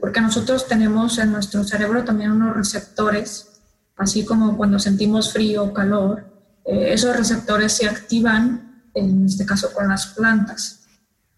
porque 0.00 0.20
nosotros 0.20 0.66
tenemos 0.66 1.18
en 1.18 1.32
nuestro 1.32 1.64
cerebro 1.64 2.04
también 2.04 2.32
unos 2.32 2.56
receptores 2.56 3.52
así 3.96 4.24
como 4.24 4.56
cuando 4.56 4.78
sentimos 4.78 5.32
frío 5.32 5.64
o 5.64 5.72
calor, 5.72 6.24
eh, 6.64 6.92
esos 6.92 7.16
receptores 7.16 7.72
se 7.72 7.88
activan, 7.88 8.90
en 8.94 9.26
este 9.26 9.46
caso 9.46 9.72
con 9.72 9.88
las 9.88 10.06
plantas. 10.08 10.84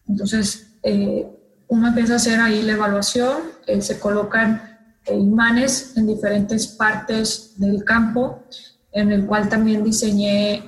Entonces, 0.09 0.79
eh, 0.83 1.27
uno 1.69 1.89
empieza 1.89 2.15
a 2.15 2.17
hacer 2.17 2.41
ahí 2.41 2.63
la 2.63 2.73
evaluación, 2.73 3.39
eh, 3.67 3.81
se 3.81 3.99
colocan 3.99 4.71
imanes 5.11 5.93
en 5.97 6.07
diferentes 6.07 6.67
partes 6.67 7.53
del 7.57 7.85
campo, 7.85 8.43
en 8.95 9.11
el 9.11 9.27
cual 9.27 9.49
también 9.49 9.85
diseñé 9.85 10.63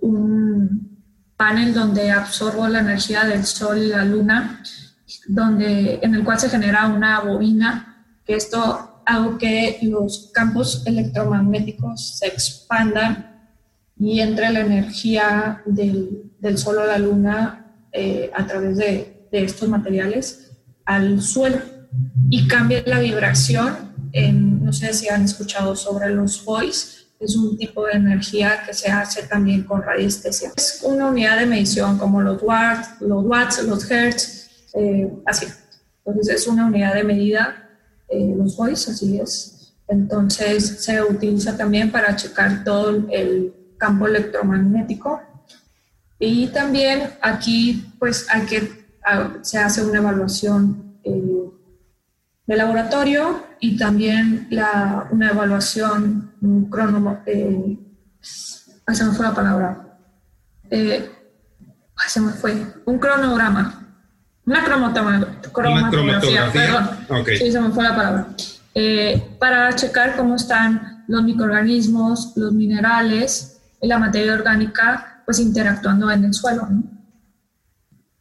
un 0.00 1.02
panel 1.36 1.74
donde 1.74 2.10
absorbo 2.10 2.66
la 2.66 2.80
energía 2.80 3.24
del 3.24 3.44
sol 3.44 3.78
y 3.78 3.88
la 3.88 4.04
luna, 4.04 4.62
donde, 5.28 6.00
en 6.02 6.14
el 6.14 6.24
cual 6.24 6.40
se 6.40 6.48
genera 6.48 6.86
una 6.86 7.20
bobina, 7.20 8.06
que 8.24 8.34
esto 8.34 9.02
hago 9.04 9.36
que 9.36 9.78
los 9.82 10.30
campos 10.32 10.82
electromagnéticos 10.86 12.18
se 12.18 12.26
expandan 12.26 13.50
y 13.98 14.20
entre 14.20 14.50
la 14.50 14.60
energía 14.60 15.62
del, 15.66 16.32
del 16.40 16.58
sol 16.58 16.78
o 16.78 16.86
la 16.86 16.98
luna 16.98 17.66
eh, 17.92 18.30
a 18.34 18.46
través 18.46 18.78
de, 18.78 19.28
de, 19.30 19.44
estos 19.44 19.68
materiales 19.68 20.52
al 20.84 21.20
suelo 21.22 21.58
y 22.30 22.48
cambie 22.48 22.82
la 22.86 22.98
vibración. 22.98 23.94
En, 24.12 24.64
no 24.64 24.72
sé 24.72 24.92
si 24.94 25.08
han 25.08 25.24
escuchado 25.24 25.76
sobre 25.76 26.10
los 26.10 26.44
voice, 26.44 27.05
es 27.18 27.36
un 27.36 27.56
tipo 27.56 27.86
de 27.86 27.92
energía 27.92 28.62
que 28.64 28.74
se 28.74 28.90
hace 28.90 29.22
también 29.24 29.64
con 29.64 29.82
radiestesia. 29.82 30.52
Es 30.56 30.80
una 30.82 31.08
unidad 31.08 31.38
de 31.38 31.46
medición 31.46 31.98
como 31.98 32.20
los 32.20 32.42
watts, 32.42 33.00
los, 33.00 33.24
watts, 33.24 33.62
los 33.64 33.90
hertz, 33.90 34.70
eh, 34.74 35.10
así. 35.24 35.46
Entonces 36.04 36.42
es 36.42 36.46
una 36.46 36.66
unidad 36.66 36.94
de 36.94 37.04
medida 37.04 37.66
eh, 38.08 38.34
los 38.36 38.56
voice, 38.56 38.90
así 38.90 39.18
es. 39.18 39.74
Entonces 39.88 40.84
se 40.84 41.02
utiliza 41.02 41.56
también 41.56 41.90
para 41.90 42.14
checar 42.16 42.64
todo 42.64 43.06
el 43.10 43.54
campo 43.78 44.06
electromagnético. 44.06 45.20
Y 46.18 46.48
también 46.48 47.10
aquí 47.20 47.92
pues 47.98 48.26
hay 48.30 48.46
que, 48.46 48.86
se 49.42 49.58
hace 49.58 49.84
una 49.84 49.98
evaluación 49.98 50.98
eh, 51.04 51.35
de 52.46 52.56
laboratorio 52.56 53.44
y 53.60 53.76
también 53.76 54.46
la, 54.50 55.08
una 55.10 55.30
evaluación, 55.30 56.32
un 56.40 56.70
crono, 56.70 57.20
eh, 57.26 57.78
se 58.20 59.04
me 59.04 59.12
fue 59.12 59.26
la 59.26 59.34
palabra, 59.34 59.98
eh, 60.70 61.10
se 62.06 62.20
me 62.20 62.32
fue, 62.32 62.54
un 62.84 62.98
cronograma 62.98 63.86
una 64.46 64.64
cromatografía, 65.52 66.52
perdón, 66.52 67.24
sí, 67.26 67.50
se 67.50 67.60
me 67.60 67.70
fue 67.70 67.82
la 67.82 67.96
palabra, 67.96 68.28
eh, 68.74 69.36
para 69.40 69.74
checar 69.74 70.16
cómo 70.16 70.36
están 70.36 71.04
los 71.08 71.24
microorganismos, 71.24 72.32
los 72.36 72.52
minerales 72.52 73.60
y 73.80 73.88
la 73.88 73.98
materia 73.98 74.34
orgánica, 74.34 75.22
pues 75.24 75.40
interactuando 75.40 76.08
en 76.12 76.24
el 76.26 76.32
suelo. 76.32 76.68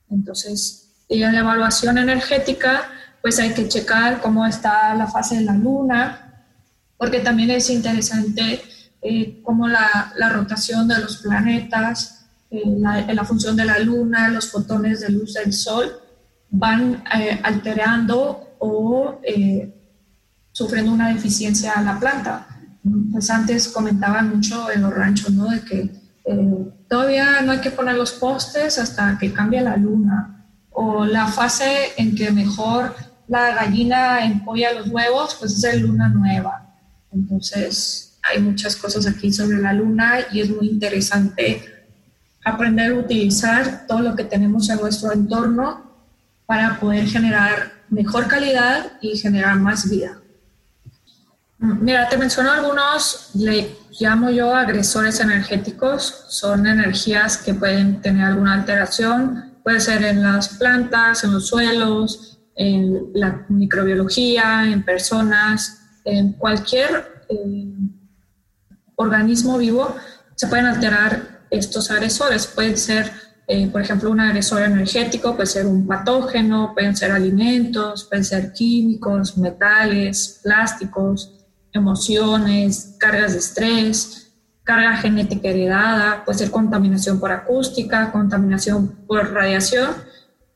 Entonces, 0.10 1.06
en 1.10 1.32
la 1.32 1.40
evaluación 1.40 2.00
energética, 2.00 2.90
pues 3.26 3.40
hay 3.40 3.56
que 3.56 3.68
checar 3.68 4.22
cómo 4.22 4.46
está 4.46 4.94
la 4.94 5.08
fase 5.08 5.38
de 5.38 5.42
la 5.42 5.56
luna, 5.56 6.46
porque 6.96 7.22
también 7.22 7.50
es 7.50 7.72
interesante 7.72 8.62
eh, 9.02 9.42
cómo 9.42 9.68
la, 9.68 10.14
la, 10.16 10.30
rotación 10.30 10.88
de 10.88 11.00
los 11.00 11.18
planetas, 11.18 12.28
eh, 12.52 12.62
la, 12.78 13.02
la 13.02 13.26
función 13.26 13.56
de 13.56 13.66
la 13.66 13.80
luna, 13.80 14.28
los 14.28 14.52
fotones 14.52 15.00
de 15.00 15.10
luz 15.10 15.34
del 15.34 15.54
sol, 15.54 15.92
van 16.52 17.04
eh, 17.20 17.42
alterando 17.42 18.58
o 18.60 19.20
eh, 19.24 19.74
sufriendo 20.52 20.92
una 20.92 21.08
deficiencia 21.08 21.72
a 21.72 21.82
la 21.82 22.00
planta. 22.00 22.46
Pues 23.12 23.32
antes 23.32 23.70
comentaban 23.70 24.36
mucho 24.36 24.70
en 24.70 24.84
los 24.84 24.94
ranchos, 24.94 25.32
¿no? 25.32 25.50
De 25.50 25.62
que 25.62 25.90
eh, 26.26 26.74
todavía 26.88 27.42
no 27.42 27.54
hay 27.54 27.60
que 27.60 27.72
poner 27.72 27.96
los 27.96 28.12
postes 28.12 28.78
hasta 28.78 29.18
que 29.18 29.34
cambie 29.34 29.62
la 29.62 29.78
luna. 29.78 30.32
O 30.78 31.06
la 31.06 31.26
fase 31.26 31.94
en 31.98 32.16
que 32.16 32.30
mejor 32.32 32.94
la 33.28 33.56
gallina 33.56 34.26
empolla 34.26 34.74
los 34.74 34.88
huevos, 34.90 35.36
pues 35.40 35.64
es 35.64 35.82
luna 35.82 36.10
nueva. 36.10 36.76
Entonces, 37.12 38.18
hay 38.24 38.42
muchas 38.42 38.76
cosas 38.76 39.08
aquí 39.08 39.32
sobre 39.32 39.58
la 39.58 39.74
luna 39.74 40.20
y 40.32 40.42
es 40.42 40.50
muy 40.50 40.68
interesante 40.68 41.64
aprender 42.44 42.92
a 42.92 42.96
utilizar 42.96 43.86
todo 43.88 44.02
lo 44.02 44.16
que 44.16 44.24
tenemos 44.24 44.70
en 44.70 44.80
nuestro 44.80 45.12
entorno 45.12 45.84
para 46.46 46.80
poder 46.80 47.08
generar 47.08 47.74
mejor 47.90 48.28
calidad 48.28 48.94
y 49.02 49.18
generar 49.18 49.56
más 49.58 49.90
vida. 49.90 50.20
Mira, 51.58 52.08
te 52.10 52.18
menciono 52.18 52.52
algunos, 52.52 53.32
le 53.34 53.76
llamo 54.00 54.30
yo 54.30 54.54
agresores 54.54 55.20
energéticos, 55.20 56.26
son 56.30 56.68
energías 56.68 57.38
que 57.38 57.54
pueden 57.54 58.02
tener 58.02 58.26
alguna 58.26 58.54
alteración, 58.54 59.56
puede 59.64 59.80
ser 59.80 60.04
en 60.04 60.22
las 60.22 60.50
plantas, 60.50 61.24
en 61.24 61.32
los 61.34 61.48
suelos, 61.48 62.35
en 62.56 63.12
la 63.14 63.46
microbiología, 63.50 64.64
en 64.72 64.84
personas, 64.84 65.82
en 66.04 66.34
cualquier 66.34 67.26
eh, 67.30 67.74
organismo 68.96 69.58
vivo, 69.58 69.96
se 70.36 70.48
pueden 70.48 70.66
alterar 70.66 71.46
estos 71.50 71.92
agresores, 71.92 72.48
pueden 72.48 72.78
ser 72.78 73.12
eh, 73.48 73.68
por 73.68 73.82
ejemplo, 73.82 74.10
un 74.10 74.20
agresor 74.20 74.64
energético 74.64 75.36
puede 75.36 75.46
ser 75.46 75.68
un 75.68 75.86
patógeno, 75.86 76.72
pueden 76.74 76.96
ser 76.98 77.12
alimentos, 77.12 78.06
pueden 78.06 78.26
ser 78.26 78.54
químicos, 78.54 79.38
metales, 79.38 80.40
plásticos, 80.44 81.32
emociones, 81.72 82.96
cargas 83.00 83.34
de 83.34 83.40
estrés, 83.40 84.34
carga 84.64 84.98
genética 84.98 85.50
heredada, 85.50 86.26
puede 86.26 86.40
ser 86.40 86.50
contaminación 86.50 87.20
por 87.20 87.32
acústica, 87.32 88.12
contaminación 88.12 89.06
por 89.06 89.32
radiación 89.32 89.92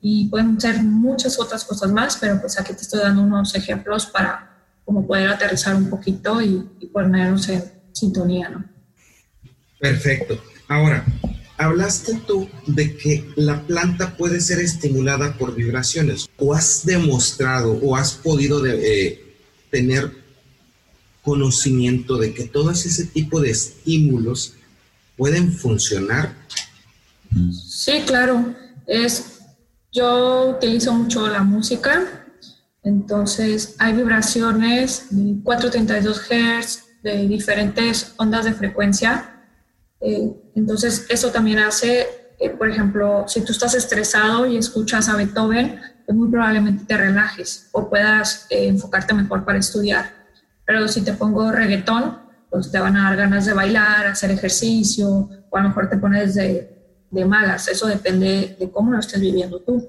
y 0.01 0.27
pueden 0.29 0.59
ser 0.59 0.81
muchas 0.83 1.39
otras 1.39 1.65
cosas 1.65 1.91
más, 1.91 2.17
pero 2.17 2.39
pues 2.39 2.59
aquí 2.59 2.73
te 2.73 2.81
estoy 2.81 3.01
dando 3.01 3.21
unos 3.21 3.53
ejemplos 3.55 4.05
para 4.05 4.57
como 4.85 5.05
poder 5.05 5.29
aterrizar 5.29 5.75
un 5.75 5.89
poquito 5.89 6.41
y, 6.41 6.67
y 6.79 6.87
ponernos 6.87 7.47
en 7.49 7.63
sintonía, 7.91 8.49
¿no? 8.49 8.65
Perfecto. 9.79 10.41
Ahora, 10.67 11.05
hablaste 11.57 12.21
tú 12.25 12.49
de 12.67 12.95
que 12.95 13.25
la 13.35 13.61
planta 13.67 14.15
puede 14.15 14.39
ser 14.39 14.59
estimulada 14.59 15.37
por 15.37 15.55
vibraciones. 15.55 16.27
¿O 16.37 16.53
has 16.53 16.85
demostrado 16.85 17.73
o 17.73 17.95
has 17.95 18.13
podido 18.13 18.65
eh, 18.65 19.21
tener 19.69 20.11
conocimiento 21.21 22.17
de 22.17 22.33
que 22.33 22.45
todos 22.45 22.85
ese 22.85 23.05
tipo 23.05 23.41
de 23.41 23.51
estímulos 23.51 24.53
pueden 25.17 25.51
funcionar? 25.51 26.33
Sí, 27.51 28.03
claro. 28.05 28.55
Es, 28.87 29.38
yo 29.91 30.55
utilizo 30.57 30.93
mucho 30.93 31.27
la 31.27 31.43
música, 31.43 32.03
entonces 32.83 33.75
hay 33.79 33.93
vibraciones 33.93 35.07
de 35.09 35.41
432 35.43 36.21
Hz, 36.29 36.83
de 37.03 37.27
diferentes 37.27 38.13
ondas 38.17 38.45
de 38.45 38.53
frecuencia 38.53 39.35
eh, 40.01 40.31
entonces, 40.55 41.05
eso 41.09 41.31
también 41.31 41.59
hace, 41.59 42.07
por 42.57 42.69
ejemplo, 42.69 43.25
si 43.27 43.41
tú 43.41 43.51
estás 43.51 43.73
estresado 43.75 44.45
y 44.45 44.57
escuchas 44.57 45.09
a 45.09 45.15
Beethoven, 45.15 45.79
pues 46.05 46.17
muy 46.17 46.29
probablemente 46.29 46.85
te 46.85 46.97
relajes 46.97 47.69
o 47.71 47.89
puedas 47.89 48.47
eh, 48.49 48.67
enfocarte 48.67 49.13
mejor 49.13 49.45
para 49.45 49.59
estudiar. 49.59 50.11
Pero 50.65 50.87
si 50.87 51.01
te 51.01 51.13
pongo 51.13 51.51
reggaetón, 51.51 52.19
pues 52.49 52.71
te 52.71 52.79
van 52.79 52.97
a 52.97 53.09
dar 53.09 53.17
ganas 53.17 53.45
de 53.45 53.53
bailar, 53.53 54.07
hacer 54.07 54.31
ejercicio, 54.31 55.29
o 55.49 55.57
a 55.57 55.61
lo 55.61 55.69
mejor 55.69 55.89
te 55.89 55.97
pones 55.97 56.35
de, 56.35 56.78
de 57.11 57.25
malas. 57.25 57.67
Eso 57.67 57.87
depende 57.87 58.55
de 58.59 58.71
cómo 58.71 58.91
lo 58.91 58.99
estés 58.99 59.19
viviendo 59.19 59.59
tú. 59.61 59.87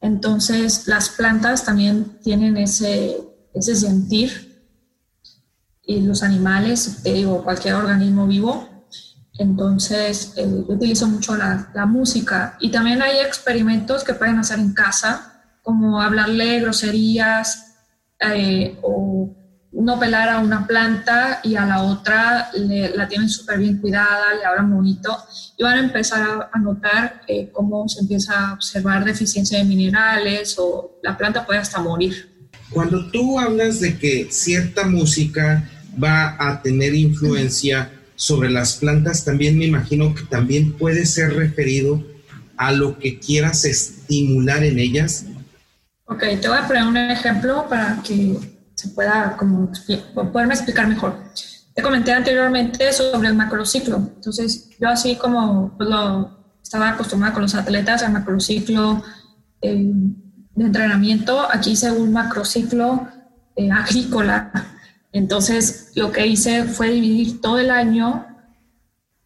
Entonces, 0.00 0.86
las 0.86 1.08
plantas 1.08 1.64
también 1.64 2.18
tienen 2.22 2.56
ese, 2.56 3.18
ese 3.54 3.74
sentir 3.74 4.54
y 5.82 6.00
los 6.00 6.22
animales, 6.22 7.00
te 7.02 7.12
digo, 7.12 7.42
cualquier 7.42 7.74
organismo 7.74 8.26
vivo. 8.26 8.68
Entonces, 9.38 10.34
eh, 10.36 10.46
yo 10.46 10.74
utilizo 10.74 11.08
mucho 11.08 11.36
la, 11.36 11.70
la, 11.74 11.86
música 11.86 12.56
y 12.60 12.70
también 12.70 13.02
hay 13.02 13.18
experimentos 13.18 14.04
que 14.04 14.14
pueden 14.14 14.38
hacer 14.38 14.58
en 14.58 14.72
casa, 14.72 15.42
como 15.62 16.00
hablarle 16.00 16.60
groserías 16.60 17.78
eh, 18.20 18.78
o 18.82 19.34
no 19.82 19.98
pelar 19.98 20.28
a 20.28 20.38
una 20.38 20.66
planta 20.66 21.40
y 21.42 21.56
a 21.56 21.66
la 21.66 21.82
otra 21.82 22.50
la 22.54 23.08
tienen 23.08 23.28
súper 23.28 23.58
bien 23.58 23.78
cuidada, 23.78 24.34
le 24.38 24.44
hablan 24.44 24.72
bonito 24.72 25.16
y 25.56 25.62
van 25.62 25.78
a 25.78 25.80
empezar 25.80 26.48
a, 26.52 26.58
notar 26.58 27.22
eh, 27.26 27.50
cómo 27.52 27.88
se 27.88 28.00
empieza 28.00 28.50
a 28.50 28.52
observar 28.54 29.04
deficiencia 29.04 29.58
de 29.58 29.64
minerales 29.64 30.56
o 30.58 30.98
la 31.02 31.16
planta 31.16 31.44
puede 31.44 31.58
hasta 31.58 31.80
morir. 31.80 32.30
Cuando 32.70 33.10
tú 33.10 33.38
hablas 33.38 33.80
de 33.80 33.98
que 33.98 34.28
cierta 34.30 34.86
música 34.86 35.68
va 36.02 36.36
a 36.38 36.62
tener 36.62 36.94
influencia 36.94 37.90
sobre 38.16 38.50
las 38.50 38.74
plantas, 38.74 39.24
también 39.24 39.58
me 39.58 39.66
imagino 39.66 40.14
que 40.14 40.22
también 40.22 40.72
puede 40.72 41.04
ser 41.06 41.34
referido 41.34 42.02
a 42.56 42.72
lo 42.72 42.98
que 42.98 43.18
quieras 43.18 43.64
estimular 43.64 44.62
en 44.62 44.78
ellas. 44.78 45.26
Ok, 46.06 46.20
te 46.40 46.48
voy 46.48 46.58
a 46.58 46.66
poner 46.66 46.84
un 46.84 46.96
ejemplo 46.96 47.66
para 47.68 48.00
que 48.02 48.53
se 48.74 48.88
pueda 48.88 49.36
como 49.36 49.70
poderme 50.32 50.54
explicar 50.54 50.86
mejor. 50.86 51.16
Te 51.74 51.82
comenté 51.82 52.12
anteriormente 52.12 52.92
sobre 52.92 53.28
el 53.28 53.34
macrociclo. 53.34 53.96
Entonces, 53.96 54.70
yo 54.78 54.88
así 54.88 55.16
como 55.16 55.76
pues, 55.76 55.88
lo 55.88 56.38
estaba 56.62 56.90
acostumbrada 56.90 57.34
con 57.34 57.42
los 57.42 57.54
atletas 57.54 58.02
al 58.02 58.12
macrociclo 58.12 59.02
eh, 59.60 59.92
de 60.54 60.64
entrenamiento, 60.64 61.40
aquí 61.52 61.72
hice 61.72 61.90
un 61.90 62.12
macrociclo 62.12 63.08
eh, 63.56 63.70
agrícola 63.70 64.52
entonces, 65.14 65.92
lo 65.94 66.10
que 66.10 66.26
hice 66.26 66.64
fue 66.64 66.90
dividir 66.90 67.40
todo 67.40 67.60
el 67.60 67.70
año 67.70 68.26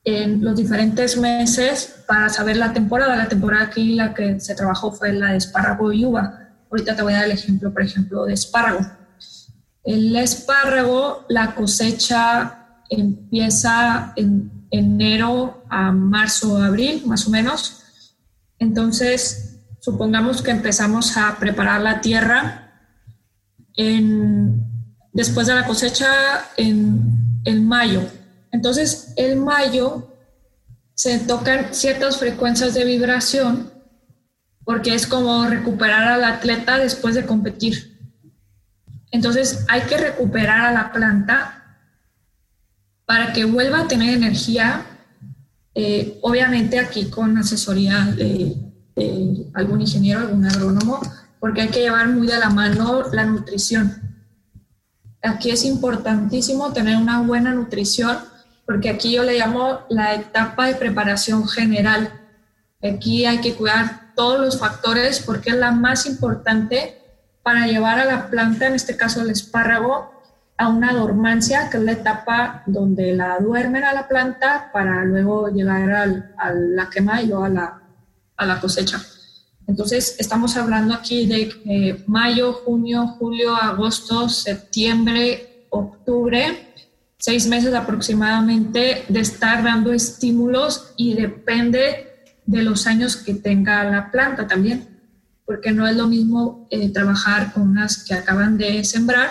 en 0.04 0.44
los 0.44 0.54
diferentes 0.54 1.16
meses 1.16 2.04
para 2.06 2.28
saber 2.28 2.58
la 2.58 2.74
temporada. 2.74 3.16
La 3.16 3.26
temporada 3.26 3.64
aquí 3.64 3.94
la 3.94 4.12
que 4.12 4.38
se 4.38 4.54
trabajó 4.54 4.92
fue 4.92 5.14
la 5.14 5.30
de 5.32 5.38
espárrago 5.38 5.90
y 5.90 6.04
uva. 6.04 6.50
Ahorita 6.70 6.94
te 6.94 7.00
voy 7.00 7.14
a 7.14 7.16
dar 7.16 7.24
el 7.24 7.30
ejemplo, 7.32 7.72
por 7.72 7.82
ejemplo, 7.82 8.26
de 8.26 8.34
espárrago. 8.34 8.80
El 9.84 10.16
espárrago, 10.16 11.24
la 11.28 11.54
cosecha 11.54 12.82
empieza 12.90 14.12
en 14.16 14.66
enero 14.70 15.64
a 15.68 15.92
marzo 15.92 16.56
abril, 16.62 17.02
más 17.06 17.26
o 17.26 17.30
menos. 17.30 17.82
Entonces, 18.58 19.62
supongamos 19.80 20.42
que 20.42 20.50
empezamos 20.50 21.16
a 21.16 21.36
preparar 21.38 21.80
la 21.80 22.00
tierra 22.00 22.72
en 23.74 24.66
después 25.12 25.46
de 25.46 25.54
la 25.54 25.66
cosecha 25.66 26.08
en, 26.56 27.40
en 27.44 27.66
mayo. 27.66 28.02
Entonces, 28.52 29.12
en 29.16 29.42
mayo 29.42 30.12
se 30.94 31.18
tocan 31.20 31.72
ciertas 31.72 32.18
frecuencias 32.18 32.74
de 32.74 32.84
vibración 32.84 33.72
porque 34.64 34.94
es 34.94 35.06
como 35.06 35.46
recuperar 35.46 36.08
al 36.08 36.24
atleta 36.24 36.78
después 36.78 37.14
de 37.14 37.24
competir. 37.24 37.87
Entonces, 39.10 39.64
hay 39.68 39.82
que 39.82 39.96
recuperar 39.96 40.66
a 40.66 40.72
la 40.72 40.92
planta 40.92 41.78
para 43.04 43.32
que 43.32 43.44
vuelva 43.44 43.80
a 43.80 43.88
tener 43.88 44.14
energía, 44.14 44.84
eh, 45.74 46.18
obviamente 46.22 46.78
aquí 46.78 47.08
con 47.08 47.38
asesoría 47.38 48.04
de, 48.04 48.54
de 48.94 49.46
algún 49.54 49.80
ingeniero, 49.80 50.20
algún 50.20 50.44
agrónomo, 50.44 51.00
porque 51.40 51.62
hay 51.62 51.68
que 51.68 51.80
llevar 51.80 52.08
muy 52.08 52.26
de 52.26 52.38
la 52.38 52.50
mano 52.50 53.04
la 53.12 53.24
nutrición 53.24 54.08
aquí 55.22 55.50
es 55.50 55.64
importantísimo 55.64 56.72
tener 56.72 56.96
una 56.96 57.20
buena 57.20 57.52
nutrición, 57.52 58.18
porque 58.66 58.90
aquí 58.90 59.12
yo 59.12 59.24
le 59.24 59.38
llamo 59.38 59.80
la 59.88 60.14
etapa 60.14 60.66
de 60.66 60.74
preparación 60.74 61.48
general. 61.48 62.12
Aquí 62.82 63.24
hay 63.24 63.40
que 63.40 63.54
cuidar 63.54 64.12
todos 64.14 64.40
los 64.40 64.58
factores 64.58 65.20
porque 65.20 65.50
es 65.50 65.56
la 65.56 65.72
más 65.72 66.06
importante 66.06 66.98
para 67.42 67.66
llevar 67.66 67.98
a 67.98 68.04
la 68.04 68.30
planta, 68.30 68.66
en 68.66 68.74
este 68.74 68.96
caso 68.96 69.22
el 69.22 69.30
espárrago, 69.30 70.12
a 70.56 70.68
una 70.68 70.92
dormancia, 70.92 71.70
que 71.70 71.76
es 71.76 71.82
la 71.84 71.92
etapa 71.92 72.62
donde 72.66 73.14
la 73.14 73.38
duermen 73.38 73.84
a 73.84 73.92
la 73.92 74.08
planta 74.08 74.70
para 74.72 75.04
luego 75.04 75.48
llegar 75.48 75.92
a 76.36 76.52
la 76.52 76.90
quema 76.90 77.22
y 77.22 77.28
luego 77.28 77.44
a 77.44 77.48
la, 77.48 77.82
a 78.36 78.46
la 78.46 78.60
cosecha. 78.60 79.00
Entonces, 79.68 80.16
estamos 80.18 80.56
hablando 80.56 80.94
aquí 80.94 81.26
de 81.26 81.52
eh, 81.66 82.02
mayo, 82.06 82.54
junio, 82.54 83.06
julio, 83.18 83.54
agosto, 83.54 84.28
septiembre, 84.28 85.66
octubre, 85.68 86.72
seis 87.18 87.46
meses 87.46 87.74
aproximadamente 87.74 89.04
de 89.08 89.20
estar 89.20 89.62
dando 89.62 89.92
estímulos 89.92 90.94
y 90.96 91.14
depende 91.14 92.24
de 92.46 92.62
los 92.62 92.86
años 92.86 93.16
que 93.16 93.34
tenga 93.34 93.84
la 93.84 94.10
planta 94.10 94.46
también, 94.46 94.97
porque 95.48 95.72
no 95.72 95.88
es 95.88 95.96
lo 95.96 96.06
mismo 96.06 96.68
eh, 96.70 96.92
trabajar 96.92 97.54
con 97.54 97.62
unas 97.62 98.04
que 98.04 98.12
acaban 98.12 98.58
de 98.58 98.84
sembrar 98.84 99.30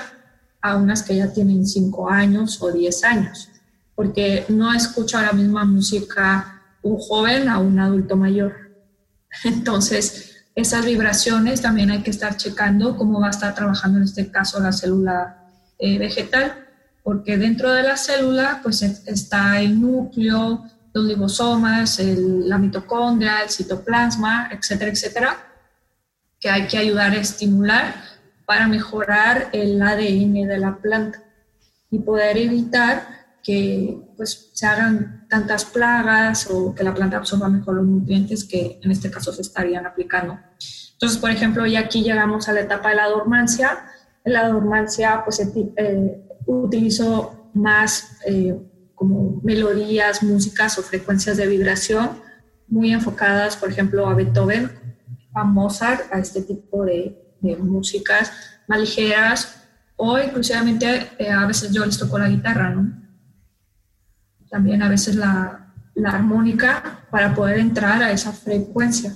a 0.61 0.75
unas 0.75 1.03
que 1.03 1.15
ya 1.15 1.31
tienen 1.31 1.67
cinco 1.67 2.09
años 2.09 2.59
o 2.59 2.71
diez 2.71 3.03
años, 3.03 3.49
porque 3.93 4.43
no 4.49 4.73
escucha 4.73 5.21
la 5.21 5.33
misma 5.33 5.63
música 5.63 6.63
un 6.81 6.97
joven 6.97 7.47
a 7.49 7.59
un 7.59 7.77
adulto 7.77 8.17
mayor. 8.17 8.55
Entonces, 9.43 10.47
esas 10.55 10.85
vibraciones 10.85 11.61
también 11.61 11.91
hay 11.91 12.01
que 12.01 12.09
estar 12.09 12.35
checando 12.35 12.97
cómo 12.97 13.21
va 13.21 13.27
a 13.27 13.29
estar 13.29 13.53
trabajando 13.53 13.99
en 13.99 14.05
este 14.05 14.31
caso 14.31 14.59
la 14.59 14.71
célula 14.71 15.51
eh, 15.77 15.99
vegetal, 15.99 16.65
porque 17.03 17.37
dentro 17.37 17.71
de 17.73 17.83
la 17.83 17.95
célula 17.95 18.61
pues 18.63 18.81
está 18.81 19.61
el 19.61 19.79
núcleo, 19.79 20.65
los 20.93 21.05
liposomas, 21.05 21.99
la 21.99 22.57
mitocondria, 22.57 23.43
el 23.43 23.51
citoplasma, 23.51 24.49
etcétera, 24.51 24.89
etcétera, 24.89 25.47
que 26.47 26.51
hay 26.53 26.67
que 26.67 26.77
ayudar 26.77 27.11
a 27.11 27.17
estimular 27.17 27.93
para 28.45 28.67
mejorar 28.67 29.49
el 29.51 29.81
ADN 29.81 30.47
de 30.47 30.57
la 30.57 30.77
planta 30.77 31.21
y 31.91 31.99
poder 31.99 32.37
evitar 32.37 33.05
que 33.43 33.97
pues, 34.15 34.51
se 34.53 34.65
hagan 34.65 35.27
tantas 35.29 35.65
plagas 35.65 36.47
o 36.49 36.73
que 36.73 36.85
la 36.85 36.93
planta 36.93 37.17
absorba 37.17 37.49
mejor 37.49 37.75
los 37.75 37.85
nutrientes 37.85 38.45
que 38.45 38.79
en 38.81 38.91
este 38.91 39.11
caso 39.11 39.33
se 39.33 39.41
estarían 39.41 39.85
aplicando. 39.85 40.39
Entonces, 40.93 41.17
por 41.17 41.31
ejemplo, 41.31 41.65
ya 41.65 41.81
aquí 41.81 42.01
llegamos 42.01 42.47
a 42.47 42.53
la 42.53 42.61
etapa 42.61 42.91
de 42.91 42.95
la 42.95 43.09
dormancia. 43.09 43.79
En 44.23 44.31
la 44.31 44.47
dormancia, 44.47 45.23
pues 45.25 45.41
eh, 45.41 46.29
utilizo 46.45 47.49
más 47.55 48.19
eh, 48.25 48.57
como 48.95 49.41
melodías, 49.43 50.23
músicas 50.23 50.77
o 50.79 50.81
frecuencias 50.81 51.35
de 51.35 51.45
vibración 51.45 52.21
muy 52.69 52.93
enfocadas, 52.93 53.57
por 53.57 53.69
ejemplo, 53.69 54.07
a 54.07 54.13
Beethoven, 54.13 54.86
a 55.37 55.43
Mozart, 55.43 56.11
a 56.13 56.19
este 56.19 56.41
tipo 56.41 56.85
de, 56.85 57.35
de 57.41 57.55
músicas 57.55 58.31
más 58.67 58.79
ligeras 58.79 59.63
o 59.95 60.19
inclusivamente 60.19 61.09
eh, 61.17 61.31
a 61.31 61.45
veces 61.45 61.71
yo 61.71 61.85
les 61.85 61.97
toco 61.97 62.19
la 62.19 62.29
guitarra, 62.29 62.69
¿no? 62.69 63.07
también 64.49 64.81
a 64.81 64.89
veces 64.89 65.15
la, 65.15 65.73
la 65.95 66.11
armónica 66.11 67.05
para 67.09 67.33
poder 67.33 67.59
entrar 67.59 68.01
a 68.01 68.11
esa 68.11 68.31
frecuencia. 68.31 69.15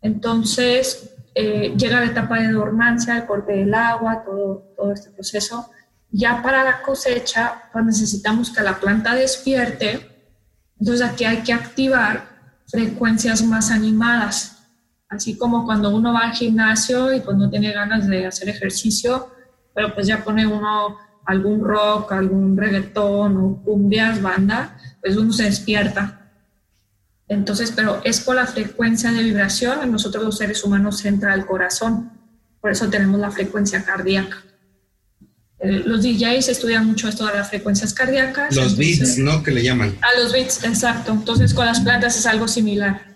Entonces, 0.00 1.14
eh, 1.34 1.74
llega 1.76 2.00
la 2.00 2.06
etapa 2.06 2.40
de 2.40 2.52
dormancia, 2.52 3.16
el 3.16 3.26
corte 3.26 3.52
del 3.52 3.74
agua, 3.74 4.24
todo, 4.24 4.72
todo 4.76 4.92
este 4.92 5.10
proceso. 5.10 5.70
Ya 6.10 6.42
para 6.42 6.64
la 6.64 6.82
cosecha, 6.82 7.62
pues 7.72 7.84
necesitamos 7.84 8.50
que 8.50 8.62
la 8.62 8.80
planta 8.80 9.14
despierte. 9.14 10.32
Entonces 10.80 11.06
aquí 11.06 11.24
hay 11.24 11.42
que 11.42 11.52
activar 11.52 12.28
frecuencias 12.66 13.42
más 13.42 13.70
animadas. 13.70 14.57
Así 15.08 15.36
como 15.36 15.64
cuando 15.64 15.94
uno 15.94 16.12
va 16.12 16.20
al 16.20 16.32
gimnasio 16.32 17.14
y 17.14 17.20
pues 17.20 17.36
no 17.36 17.48
tiene 17.48 17.72
ganas 17.72 18.06
de 18.06 18.26
hacer 18.26 18.48
ejercicio, 18.48 19.28
pero 19.74 19.94
pues 19.94 20.06
ya 20.06 20.22
pone 20.22 20.46
uno 20.46 20.98
algún 21.24 21.62
rock, 21.62 22.12
algún 22.12 22.56
reggaetón 22.56 23.36
o 23.36 23.62
cumbias, 23.62 24.20
banda, 24.20 24.78
pues 25.00 25.16
uno 25.16 25.32
se 25.32 25.44
despierta. 25.44 26.32
Entonces, 27.28 27.72
pero 27.74 28.00
es 28.04 28.20
por 28.20 28.36
la 28.36 28.46
frecuencia 28.46 29.12
de 29.12 29.22
vibración, 29.22 29.82
en 29.82 29.92
nosotros 29.92 30.24
los 30.24 30.38
seres 30.38 30.64
humanos 30.64 31.04
entra 31.04 31.32
al 31.32 31.46
corazón, 31.46 32.10
por 32.60 32.70
eso 32.70 32.88
tenemos 32.88 33.20
la 33.20 33.30
frecuencia 33.30 33.84
cardíaca. 33.84 34.42
Eh, 35.60 35.82
los 35.84 36.02
DJs 36.02 36.48
estudian 36.48 36.86
mucho 36.86 37.08
esto 37.08 37.26
de 37.26 37.34
las 37.34 37.48
frecuencias 37.48 37.92
cardíacas. 37.92 38.54
Los 38.54 38.76
beats, 38.76 39.18
¿no? 39.18 39.42
Que 39.42 39.50
le 39.50 39.62
llaman. 39.62 39.96
A 40.00 40.20
los 40.20 40.32
beats, 40.32 40.64
exacto. 40.64 41.12
Entonces, 41.12 41.52
con 41.52 41.66
las 41.66 41.80
plantas 41.80 42.16
es 42.16 42.26
algo 42.26 42.48
similar. 42.48 43.07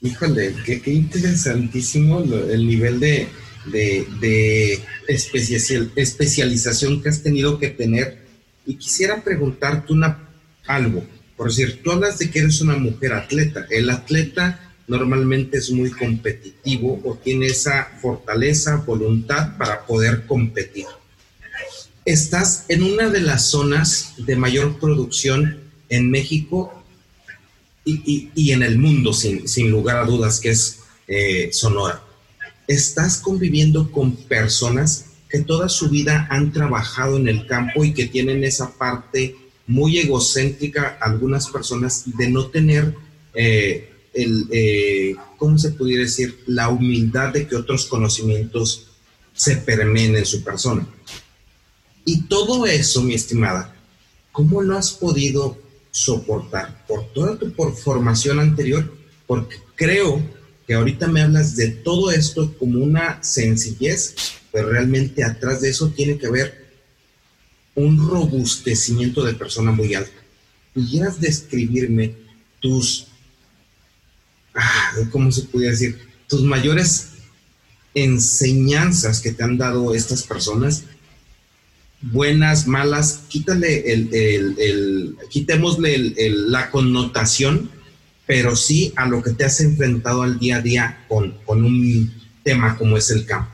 Híjole, 0.00 0.54
qué, 0.64 0.80
interesantísimo 0.92 2.20
el 2.20 2.66
nivel 2.66 3.00
de, 3.00 3.28
de, 3.66 4.80
especialización 5.06 7.02
que 7.02 7.08
has 7.08 7.22
tenido 7.22 7.58
que 7.58 7.68
tener. 7.68 8.26
Y 8.64 8.74
quisiera 8.74 9.24
preguntarte 9.24 9.92
una, 9.92 10.28
algo. 10.66 11.04
Por 11.36 11.48
decir, 11.48 11.80
tú 11.82 11.90
hablas 11.90 12.18
de 12.18 12.30
que 12.30 12.40
eres 12.40 12.60
una 12.60 12.76
mujer 12.76 13.12
atleta. 13.12 13.66
El 13.70 13.90
atleta 13.90 14.72
normalmente 14.86 15.58
es 15.58 15.70
muy 15.70 15.90
competitivo 15.90 17.00
o 17.04 17.16
tiene 17.16 17.46
esa 17.46 17.88
fortaleza, 18.00 18.76
voluntad 18.76 19.56
para 19.56 19.84
poder 19.84 20.26
competir. 20.26 20.86
Estás 22.04 22.66
en 22.68 22.82
una 22.84 23.10
de 23.10 23.20
las 23.20 23.46
zonas 23.46 24.14
de 24.18 24.36
mayor 24.36 24.78
producción 24.78 25.58
en 25.88 26.10
México 26.10 26.77
y, 27.88 28.52
en 28.52 28.62
el 28.62 28.78
mundo, 28.78 29.12
sin, 29.12 29.70
lugar 29.70 29.98
a 29.98 30.04
dudas, 30.04 30.40
que 30.40 30.50
es 30.50 30.80
eh, 31.06 31.50
Sonora. 31.52 32.02
Estás 32.66 33.18
conviviendo 33.18 33.90
con 33.90 34.14
personas 34.14 35.06
que 35.28 35.40
toda 35.40 35.68
su 35.68 35.88
vida 35.88 36.26
han 36.30 36.52
trabajado 36.52 37.16
en 37.16 37.28
el 37.28 37.46
campo 37.46 37.84
y 37.84 37.92
que 37.94 38.06
tienen 38.06 38.44
esa 38.44 38.76
parte 38.76 39.36
muy 39.66 39.98
egocéntrica, 39.98 40.98
algunas 41.00 41.48
personas, 41.48 42.04
de 42.16 42.30
no 42.30 42.46
tener 42.46 42.94
eh, 43.34 43.90
el, 44.14 44.46
eh, 44.50 45.14
¿cómo 45.36 45.58
se 45.58 45.70
pudiera 45.70 46.02
decir? 46.02 46.42
La 46.46 46.68
humildad 46.68 47.32
de 47.32 47.46
que 47.46 47.56
otros 47.56 47.86
conocimientos 47.86 48.88
se 49.34 49.56
permeen 49.56 50.16
en 50.16 50.26
su 50.26 50.42
persona. 50.42 50.86
Y 52.04 52.22
todo 52.22 52.66
eso, 52.66 53.02
mi 53.02 53.14
estimada, 53.14 53.74
¿cómo 54.32 54.62
lo 54.62 54.76
has 54.76 54.92
podido 54.92 55.58
soportar 56.04 56.86
por 56.86 57.12
toda 57.12 57.38
tu 57.38 57.52
por 57.52 57.76
formación 57.76 58.40
anterior? 58.40 58.96
Porque 59.26 59.56
creo 59.74 60.22
que 60.66 60.74
ahorita 60.74 61.06
me 61.06 61.22
hablas 61.22 61.56
de 61.56 61.68
todo 61.68 62.10
esto 62.10 62.56
como 62.58 62.80
una 62.80 63.22
sencillez, 63.22 64.14
pero 64.52 64.70
realmente 64.70 65.24
atrás 65.24 65.60
de 65.60 65.70
eso 65.70 65.88
tiene 65.90 66.18
que 66.18 66.26
haber 66.26 66.68
un 67.74 68.08
robustecimiento 68.08 69.24
de 69.24 69.34
persona 69.34 69.70
muy 69.70 69.94
alto. 69.94 70.12
¿Pudieras 70.74 71.20
describirme 71.20 72.14
tus 72.60 73.08
Ah, 74.60 74.92
¿cómo 75.12 75.30
se 75.30 75.42
puede 75.42 75.70
decir? 75.70 75.98
Tus 76.26 76.42
mayores 76.42 77.10
enseñanzas 77.94 79.20
que 79.20 79.30
te 79.32 79.44
han 79.44 79.56
dado 79.56 79.94
estas 79.94 80.24
personas, 80.24 80.82
buenas, 82.00 82.66
malas, 82.66 83.24
quítale 83.28 83.92
el, 83.92 84.08
el, 84.12 85.16
quitémosle 85.30 86.14
la 86.28 86.70
connotación, 86.70 87.70
pero 88.26 88.56
sí 88.56 88.92
a 88.96 89.06
lo 89.06 89.22
que 89.22 89.32
te 89.32 89.44
has 89.44 89.60
enfrentado 89.60 90.22
al 90.22 90.38
día 90.38 90.56
a 90.56 90.60
día 90.60 91.04
con, 91.08 91.32
con 91.44 91.64
un 91.64 92.12
tema 92.42 92.76
como 92.76 92.96
es 92.96 93.10
el 93.10 93.24
campo. 93.26 93.50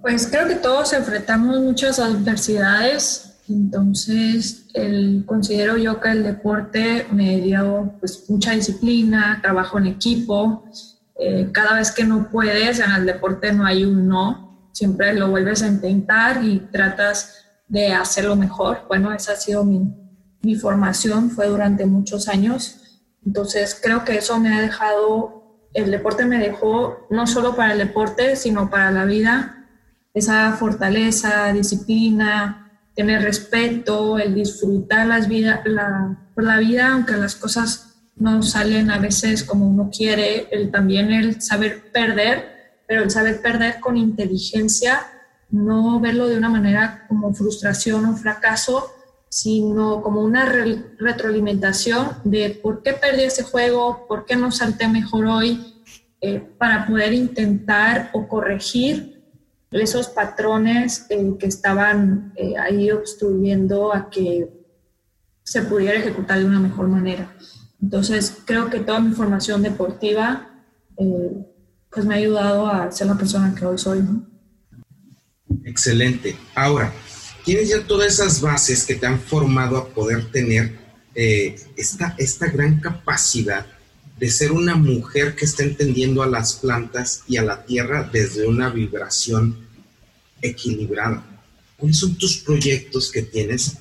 Pues 0.00 0.26
creo 0.26 0.46
que 0.48 0.56
todos 0.56 0.92
enfrentamos 0.92 1.60
muchas 1.60 1.98
adversidades 1.98 3.34
entonces, 3.48 4.66
el, 4.72 5.24
considero 5.26 5.76
yo 5.76 6.00
que 6.00 6.10
el 6.10 6.22
deporte 6.22 7.06
me 7.12 7.40
dio 7.40 7.92
pues, 8.00 8.24
mucha 8.28 8.52
disciplina, 8.52 9.40
trabajo 9.42 9.78
en 9.78 9.86
equipo. 9.86 10.64
Eh, 11.18 11.50
cada 11.52 11.76
vez 11.76 11.90
que 11.92 12.04
no 12.04 12.30
puedes, 12.30 12.80
en 12.80 12.90
el 12.90 13.06
deporte 13.06 13.52
no 13.52 13.66
hay 13.66 13.84
un 13.84 14.08
no, 14.08 14.43
siempre 14.74 15.14
lo 15.14 15.30
vuelves 15.30 15.62
a 15.62 15.68
intentar 15.68 16.44
y 16.44 16.58
tratas 16.70 17.46
de 17.68 17.92
hacerlo 17.92 18.36
mejor. 18.36 18.84
Bueno, 18.88 19.12
esa 19.12 19.32
ha 19.32 19.36
sido 19.36 19.64
mi, 19.64 19.80
mi 20.42 20.56
formación, 20.56 21.30
fue 21.30 21.46
durante 21.46 21.86
muchos 21.86 22.28
años. 22.28 23.00
Entonces, 23.24 23.78
creo 23.80 24.04
que 24.04 24.18
eso 24.18 24.38
me 24.38 24.52
ha 24.52 24.60
dejado, 24.60 25.68
el 25.72 25.90
deporte 25.90 26.26
me 26.26 26.38
dejó 26.38 27.06
no 27.08 27.26
solo 27.26 27.56
para 27.56 27.72
el 27.72 27.78
deporte, 27.78 28.36
sino 28.36 28.68
para 28.68 28.90
la 28.90 29.04
vida, 29.04 29.66
esa 30.12 30.52
fortaleza, 30.52 31.52
disciplina, 31.52 32.72
tener 32.94 33.22
respeto, 33.22 34.18
el 34.18 34.34
disfrutar 34.34 35.06
las 35.06 35.28
vida, 35.28 35.62
la, 35.64 36.18
la 36.36 36.58
vida, 36.58 36.92
aunque 36.92 37.16
las 37.16 37.36
cosas 37.36 37.94
no 38.16 38.42
salen 38.42 38.90
a 38.90 38.98
veces 38.98 39.42
como 39.44 39.68
uno 39.68 39.90
quiere, 39.96 40.48
el, 40.50 40.70
también 40.70 41.12
el 41.12 41.40
saber 41.40 41.90
perder, 41.92 42.53
pero 42.86 43.02
el 43.02 43.10
saber 43.10 43.40
perder 43.40 43.80
con 43.80 43.96
inteligencia, 43.96 45.06
no 45.50 46.00
verlo 46.00 46.28
de 46.28 46.36
una 46.36 46.48
manera 46.48 47.06
como 47.08 47.32
frustración 47.34 48.06
o 48.06 48.16
fracaso, 48.16 48.90
sino 49.28 50.02
como 50.02 50.20
una 50.20 50.44
retroalimentación 50.44 52.08
de 52.24 52.58
por 52.62 52.82
qué 52.82 52.92
perdí 52.92 53.22
ese 53.22 53.42
juego, 53.42 54.06
por 54.06 54.26
qué 54.26 54.36
no 54.36 54.52
salté 54.52 54.88
mejor 54.88 55.26
hoy, 55.26 55.82
eh, 56.20 56.40
para 56.58 56.86
poder 56.86 57.12
intentar 57.12 58.10
o 58.12 58.28
corregir 58.28 59.14
esos 59.70 60.08
patrones 60.08 61.06
eh, 61.10 61.34
que 61.38 61.46
estaban 61.46 62.32
eh, 62.36 62.54
ahí 62.56 62.90
obstruyendo 62.90 63.92
a 63.92 64.08
que 64.08 64.48
se 65.42 65.62
pudiera 65.62 65.98
ejecutar 65.98 66.38
de 66.38 66.46
una 66.46 66.60
mejor 66.60 66.88
manera. 66.88 67.34
Entonces, 67.82 68.42
creo 68.46 68.70
que 68.70 68.80
toda 68.80 69.00
mi 69.00 69.12
formación 69.12 69.62
deportiva 69.62 70.48
eh, 70.96 71.53
pues 71.94 72.04
me 72.04 72.14
ha 72.14 72.18
ayudado 72.18 72.66
a 72.66 72.90
ser 72.90 73.06
la 73.06 73.16
persona 73.16 73.54
que 73.54 73.64
hoy 73.64 73.78
soy. 73.78 74.02
Excelente. 75.64 76.36
Ahora, 76.54 76.92
tienes 77.44 77.68
ya 77.68 77.86
todas 77.86 78.12
esas 78.12 78.40
bases 78.40 78.84
que 78.84 78.96
te 78.96 79.06
han 79.06 79.20
formado 79.20 79.76
a 79.76 79.88
poder 79.88 80.30
tener 80.30 80.78
esta, 81.14 82.14
esta 82.18 82.48
gran 82.48 82.80
capacidad 82.80 83.66
de 84.18 84.30
ser 84.30 84.52
una 84.52 84.74
mujer 84.76 85.34
que 85.34 85.44
está 85.44 85.62
entendiendo 85.62 86.22
a 86.22 86.26
las 86.26 86.54
plantas 86.54 87.22
y 87.28 87.36
a 87.36 87.42
la 87.42 87.64
tierra 87.64 88.08
desde 88.12 88.46
una 88.46 88.70
vibración 88.70 89.56
equilibrada. 90.40 91.24
¿Cuáles 91.76 91.98
son 91.98 92.16
tus 92.16 92.38
proyectos 92.38 93.10
que 93.10 93.22
tienes 93.22 93.78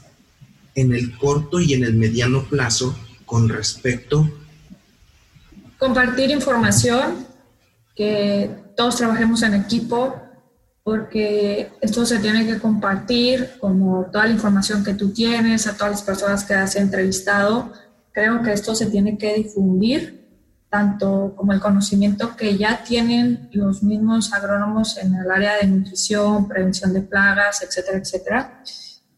en 0.75 0.93
el 0.93 1.17
corto 1.17 1.59
y 1.59 1.73
en 1.73 1.83
el 1.83 1.93
mediano 1.93 2.43
plazo 2.45 2.97
con 3.25 3.49
respecto? 3.49 4.29
Compartir 5.77 6.31
información, 6.31 7.27
que 7.95 8.49
todos 8.75 8.97
trabajemos 8.97 9.43
en 9.43 9.53
equipo, 9.53 10.15
porque 10.83 11.71
esto 11.81 12.05
se 12.05 12.19
tiene 12.19 12.45
que 12.45 12.59
compartir, 12.59 13.51
como 13.59 14.05
toda 14.11 14.25
la 14.25 14.33
información 14.33 14.83
que 14.83 14.93
tú 14.93 15.13
tienes, 15.13 15.65
a 15.67 15.77
todas 15.77 15.91
las 15.91 16.01
personas 16.01 16.43
que 16.43 16.53
has 16.53 16.75
entrevistado. 16.75 17.71
Creo 18.11 18.41
que 18.41 18.51
esto 18.51 18.75
se 18.75 18.87
tiene 18.87 19.17
que 19.17 19.33
difundir 19.35 20.23
tanto 20.69 21.35
como 21.35 21.53
el 21.53 21.59
conocimiento 21.59 22.35
que 22.35 22.57
ya 22.57 22.83
tienen 22.83 23.47
los 23.51 23.83
mismos 23.83 24.33
agrónomos 24.33 24.97
en 24.97 25.13
el 25.13 25.29
área 25.29 25.57
de 25.57 25.67
nutrición, 25.67 26.47
prevención 26.47 26.93
de 26.93 27.01
plagas, 27.01 27.61
etcétera, 27.61 27.99
etcétera, 27.99 28.63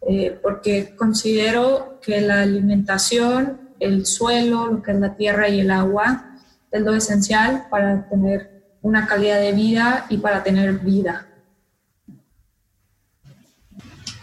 eh, 0.01 0.37
porque 0.43 0.97
considero 0.97 1.97
que 2.01 2.19
la 2.19 2.41
alimentación, 2.41 3.71
el 3.79 4.05
suelo, 4.05 4.67
lo 4.67 4.83
que 4.83 4.91
es 4.91 4.99
la 4.99 5.15
tierra 5.15 5.47
y 5.47 5.61
el 5.61 5.71
agua, 5.71 6.41
es 6.71 6.81
lo 6.81 6.93
esencial 6.93 7.67
para 7.69 8.09
tener 8.09 8.54
una 8.85 9.07
calidad 9.07 9.41
de 9.41 9.51
vida 9.51 10.05
y 10.11 10.17
para 10.17 10.43
tener 10.43 10.77
vida. 10.77 11.27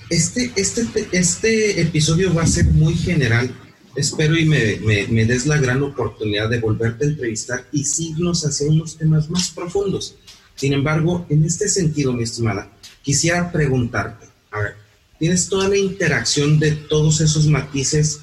Este, 0.08 0.52
este, 0.54 0.86
este 1.10 1.80
episodio 1.80 2.32
va 2.32 2.44
a 2.44 2.46
ser 2.46 2.66
muy 2.66 2.94
general 2.94 3.52
espero 3.96 4.36
y 4.38 4.44
me, 4.44 5.26
des 5.26 5.46
la 5.46 5.58
gran 5.58 5.82
oportunidad 5.82 6.48
de 6.48 6.60
volverte 6.60 7.04
a 7.04 7.08
entrevistar 7.08 7.66
y 7.72 7.84
signos 7.84 8.46
hacia 8.46 8.68
unos 8.68 8.96
temas 8.96 9.28
más 9.30 9.50
profundos. 9.50 10.14
Sin 10.54 10.72
embargo, 10.72 11.26
en 11.28 11.44
este 11.44 11.68
sentido, 11.68 12.12
mi 12.12 12.22
estimada, 12.22 12.70
quisiera 13.02 13.50
preguntarte, 13.50 14.28
a 14.52 14.60
ver, 14.60 14.76
tienes 15.18 15.48
toda 15.48 15.68
la 15.68 15.76
interacción 15.76 16.60
de 16.60 16.70
todos 16.70 17.20
esos 17.20 17.48
matices, 17.48 18.20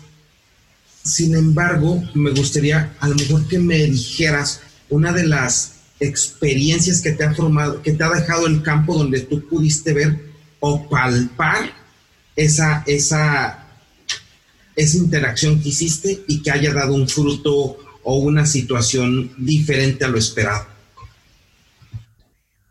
sin 1.03 1.35
embargo, 1.35 2.01
me 2.13 2.31
gustaría 2.31 2.95
a 3.01 3.09
lo 3.09 3.15
mejor 3.15 3.45
que 3.47 3.59
me 3.59 3.77
dijeras 3.87 4.61
una 4.89 5.11
de 5.11 5.27
las 5.27 5.78
experiencias 5.99 7.01
que 7.01 7.11
te 7.11 7.23
ha 7.23 7.33
formado, 7.33 7.81
que 7.81 7.91
te 7.91 8.03
ha 8.03 8.09
dejado 8.09 8.47
el 8.47 8.61
campo 8.61 8.97
donde 8.97 9.21
tú 9.21 9.47
pudiste 9.47 9.93
ver 9.93 10.19
o 10.59 10.87
palpar 10.89 11.71
esa, 12.35 12.83
esa 12.87 13.69
esa 14.79 14.97
interacción 14.97 15.61
que 15.61 15.69
hiciste 15.69 16.23
y 16.27 16.41
que 16.41 16.51
haya 16.51 16.73
dado 16.73 16.93
un 16.93 17.07
fruto 17.07 17.77
o 18.03 18.15
una 18.19 18.45
situación 18.45 19.33
diferente 19.37 20.05
a 20.05 20.07
lo 20.07 20.17
esperado? 20.17 20.65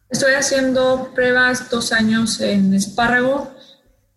Estoy 0.08 0.32
haciendo 0.32 1.12
pruebas 1.14 1.68
dos 1.68 1.92
años 1.92 2.40
en 2.40 2.72
espárrago. 2.72 3.52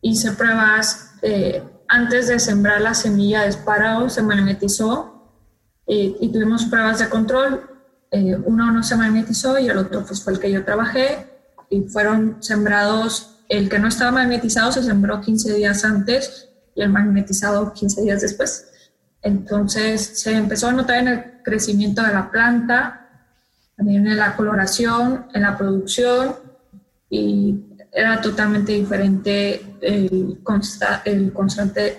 Hice 0.02 0.32
pruebas 0.32 1.12
eh, 1.22 1.62
antes 1.90 2.30
de 2.30 2.40
sembrar 2.40 2.80
la 2.80 2.94
semilla 2.94 3.42
de 3.42 3.50
espárrago, 3.50 4.10
se 4.10 4.24
magnetizó 4.24 5.36
eh, 5.86 6.16
y 6.22 6.32
tuvimos 6.32 6.64
pruebas 6.66 7.00
de 7.00 7.10
control. 7.10 7.71
Eh, 8.12 8.38
uno 8.44 8.72
no 8.72 8.84
se 8.84 8.98
magnetizó 8.98 9.58
y 9.58 9.70
el 9.70 9.78
otro 9.78 10.06
pues, 10.06 10.22
fue 10.22 10.34
el 10.34 10.40
que 10.40 10.52
yo 10.52 10.66
trabajé 10.66 11.28
y 11.70 11.84
fueron 11.84 12.44
sembrados, 12.44 13.40
el 13.48 13.70
que 13.70 13.80
no 13.80 13.88
estaba 13.88 14.12
magnetizado 14.12 14.74
se 14.74 14.84
sembró 14.84 15.22
15 15.22 15.54
días 15.54 15.86
antes 15.86 16.50
y 16.76 16.82
el 16.82 16.90
magnetizado 16.90 17.72
15 17.72 18.02
días 18.02 18.22
después. 18.22 18.68
Entonces 19.22 20.20
se 20.20 20.34
empezó 20.34 20.68
a 20.68 20.74
notar 20.74 20.98
en 20.98 21.08
el 21.08 21.24
crecimiento 21.42 22.04
de 22.04 22.14
la 22.14 22.30
planta, 22.30 23.08
también 23.78 24.06
en 24.06 24.18
la 24.18 24.36
coloración, 24.36 25.28
en 25.34 25.44
la 25.44 25.58
producción 25.58 26.36
y 27.10 27.64
era 27.94 28.20
totalmente 28.20 28.74
diferente 28.74 29.78
el, 29.82 30.38
el, 31.06 31.34
constante, 31.34 31.98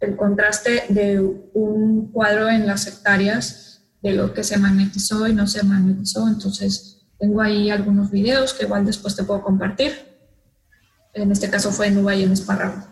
el 0.00 0.16
contraste 0.16 0.84
de 0.88 1.20
un 1.20 2.10
cuadro 2.10 2.48
en 2.48 2.66
las 2.66 2.88
hectáreas 2.88 3.73
de 4.04 4.12
lo 4.12 4.34
que 4.34 4.44
se 4.44 4.58
magnetizó 4.58 5.26
y 5.26 5.32
no 5.32 5.46
se 5.46 5.62
magnetizó. 5.62 6.28
Entonces, 6.28 6.98
tengo 7.18 7.40
ahí 7.40 7.70
algunos 7.70 8.10
videos 8.10 8.52
que 8.52 8.64
igual 8.64 8.84
después 8.84 9.16
te 9.16 9.24
puedo 9.24 9.42
compartir. 9.42 9.92
En 11.14 11.32
este 11.32 11.48
caso 11.48 11.72
fue 11.72 11.86
en 11.86 11.96
Uva 11.96 12.14
y 12.14 12.22
en 12.22 12.32
Espárrago. 12.32 12.86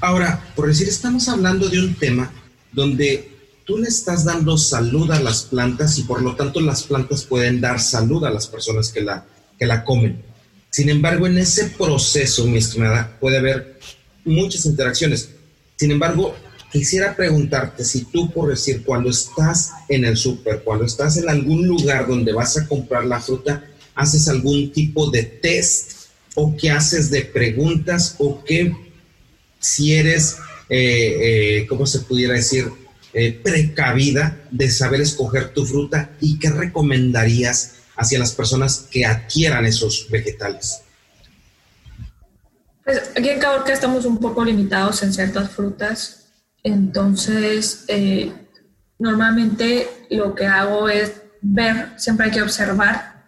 Ahora, 0.00 0.42
por 0.56 0.66
decir, 0.66 0.88
estamos 0.88 1.28
hablando 1.28 1.68
de 1.68 1.78
un 1.78 1.94
tema 1.94 2.32
donde 2.72 3.30
tú 3.64 3.78
le 3.78 3.86
estás 3.86 4.24
dando 4.24 4.58
salud 4.58 5.08
a 5.12 5.20
las 5.20 5.44
plantas 5.44 5.96
y 5.98 6.02
por 6.02 6.20
lo 6.20 6.34
tanto 6.34 6.60
las 6.60 6.82
plantas 6.82 7.22
pueden 7.22 7.60
dar 7.60 7.78
salud 7.78 8.24
a 8.24 8.30
las 8.30 8.48
personas 8.48 8.90
que 8.90 9.02
la, 9.02 9.24
que 9.56 9.66
la 9.66 9.84
comen. 9.84 10.24
Sin 10.70 10.88
embargo, 10.88 11.28
en 11.28 11.38
ese 11.38 11.66
proceso, 11.66 12.46
mi 12.46 12.58
estimada, 12.58 13.16
puede 13.20 13.38
haber 13.38 13.78
muchas 14.24 14.66
interacciones. 14.66 15.28
Sin 15.76 15.92
embargo, 15.92 16.34
quisiera 16.72 17.14
preguntarte 17.14 17.84
si 17.84 18.04
tú, 18.04 18.32
por 18.32 18.48
decir, 18.48 18.82
cuando 18.82 19.10
estás 19.10 19.72
en 19.88 20.06
el 20.06 20.16
súper, 20.16 20.62
cuando 20.62 20.86
estás 20.86 21.18
en 21.18 21.28
algún 21.28 21.66
lugar 21.66 22.08
donde 22.08 22.32
vas 22.32 22.56
a 22.56 22.66
comprar 22.66 23.04
la 23.04 23.20
fruta, 23.20 23.64
haces 23.94 24.26
algún 24.28 24.72
tipo 24.72 25.10
de 25.10 25.22
test 25.22 26.08
o 26.34 26.56
qué 26.56 26.70
haces 26.70 27.10
de 27.10 27.22
preguntas 27.22 28.16
o 28.18 28.42
qué, 28.42 28.74
si 29.60 29.94
eres, 29.94 30.38
eh, 30.70 31.58
eh, 31.60 31.66
¿cómo 31.68 31.86
se 31.86 32.00
pudiera 32.00 32.34
decir? 32.34 32.70
Eh, 33.12 33.32
precavida 33.32 34.40
de 34.50 34.70
saber 34.70 35.02
escoger 35.02 35.52
tu 35.52 35.66
fruta 35.66 36.12
y 36.18 36.38
qué 36.38 36.48
recomendarías 36.48 37.74
hacia 37.96 38.18
las 38.18 38.32
personas 38.32 38.86
que 38.90 39.04
adquieran 39.04 39.66
esos 39.66 40.08
vegetales? 40.08 40.80
Pues 42.82 43.02
aquí 43.14 43.28
en 43.28 43.38
Caborca 43.38 43.74
estamos 43.74 44.06
un 44.06 44.18
poco 44.18 44.42
limitados 44.42 45.02
en 45.02 45.12
ciertas 45.12 45.50
frutas, 45.50 46.21
entonces 46.62 47.84
eh, 47.88 48.32
normalmente 48.98 49.88
lo 50.10 50.34
que 50.34 50.46
hago 50.46 50.88
es 50.88 51.22
ver, 51.40 51.88
siempre 51.96 52.26
hay 52.26 52.32
que 52.32 52.42
observar 52.42 53.24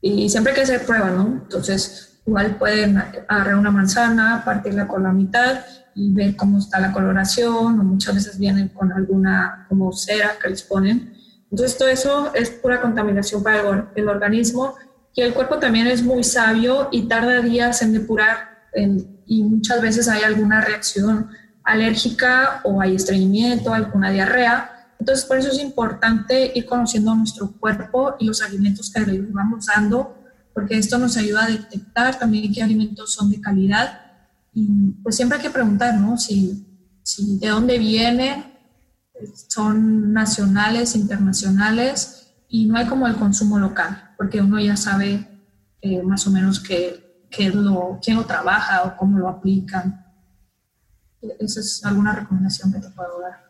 y 0.00 0.28
siempre 0.28 0.52
hay 0.52 0.56
que 0.56 0.62
hacer 0.62 0.86
prueba, 0.86 1.10
¿no? 1.10 1.40
Entonces 1.42 2.20
igual 2.26 2.56
pueden 2.56 2.98
agarrar 3.28 3.56
una 3.56 3.70
manzana, 3.70 4.42
partirla 4.44 4.86
con 4.86 5.02
la 5.02 5.12
mitad 5.12 5.64
y 5.94 6.12
ver 6.12 6.36
cómo 6.36 6.58
está 6.58 6.78
la 6.78 6.92
coloración, 6.92 7.80
o 7.80 7.84
muchas 7.84 8.14
veces 8.14 8.38
vienen 8.38 8.68
con 8.68 8.92
alguna 8.92 9.66
como 9.68 9.92
cera 9.92 10.32
que 10.40 10.50
les 10.50 10.62
ponen 10.62 11.16
entonces 11.50 11.78
todo 11.78 11.88
eso 11.88 12.34
es 12.34 12.50
pura 12.50 12.80
contaminación 12.80 13.42
para 13.42 13.88
el, 13.94 14.08
organismo 14.08 14.74
y 15.14 15.22
el 15.22 15.32
cuerpo 15.32 15.58
también 15.58 15.86
es 15.86 16.02
muy 16.02 16.24
sabio 16.24 16.88
y 16.90 17.08
tarda 17.08 17.40
días 17.40 17.82
en 17.82 17.92
depurar 17.92 18.68
y 19.24 19.42
muchas 19.44 19.80
veces 19.80 20.08
hay 20.08 20.22
alguna 20.22 20.60
reacción 20.60 21.30
alérgica 21.66 22.60
o 22.64 22.80
hay 22.80 22.94
estreñimiento, 22.94 23.74
alguna 23.74 24.10
diarrea. 24.10 24.88
Entonces 24.98 25.26
por 25.26 25.36
eso 25.36 25.50
es 25.50 25.58
importante 25.58 26.52
ir 26.54 26.64
conociendo 26.64 27.14
nuestro 27.14 27.52
cuerpo 27.52 28.16
y 28.18 28.26
los 28.26 28.40
alimentos 28.42 28.90
que 28.90 29.00
le 29.00 29.20
vamos 29.20 29.66
dando 29.66 30.16
porque 30.56 30.78
esto 30.78 30.96
nos 30.96 31.18
ayuda 31.18 31.44
a 31.44 31.48
detectar 31.48 32.18
también 32.18 32.50
qué 32.50 32.62
alimentos 32.62 33.12
son 33.12 33.30
de 33.30 33.42
calidad 33.42 34.00
y 34.54 34.92
pues 35.02 35.14
siempre 35.14 35.36
hay 35.36 35.42
que 35.42 35.50
preguntar, 35.50 36.00
¿no? 36.00 36.16
Si, 36.16 36.66
si 37.02 37.38
de 37.38 37.48
dónde 37.48 37.78
vienen 37.78 38.56
son 39.48 40.14
nacionales, 40.14 40.96
internacionales 40.96 42.32
y 42.48 42.64
no 42.64 42.78
hay 42.78 42.86
como 42.86 43.06
el 43.06 43.16
consumo 43.16 43.58
local, 43.58 44.14
porque 44.16 44.40
uno 44.40 44.58
ya 44.58 44.78
sabe 44.78 45.28
eh, 45.82 46.02
más 46.02 46.26
o 46.26 46.30
menos 46.30 46.58
qué, 46.58 47.26
qué 47.30 47.50
lo, 47.50 47.98
quién 48.02 48.16
lo 48.16 48.24
trabaja 48.24 48.84
o 48.84 48.96
cómo 48.96 49.18
lo 49.18 49.28
aplican. 49.28 50.05
Esa 51.38 51.60
es 51.60 51.84
alguna 51.84 52.14
recomendación 52.14 52.72
que 52.72 52.80
te 52.80 52.88
puedo 52.90 53.20
dar. 53.20 53.46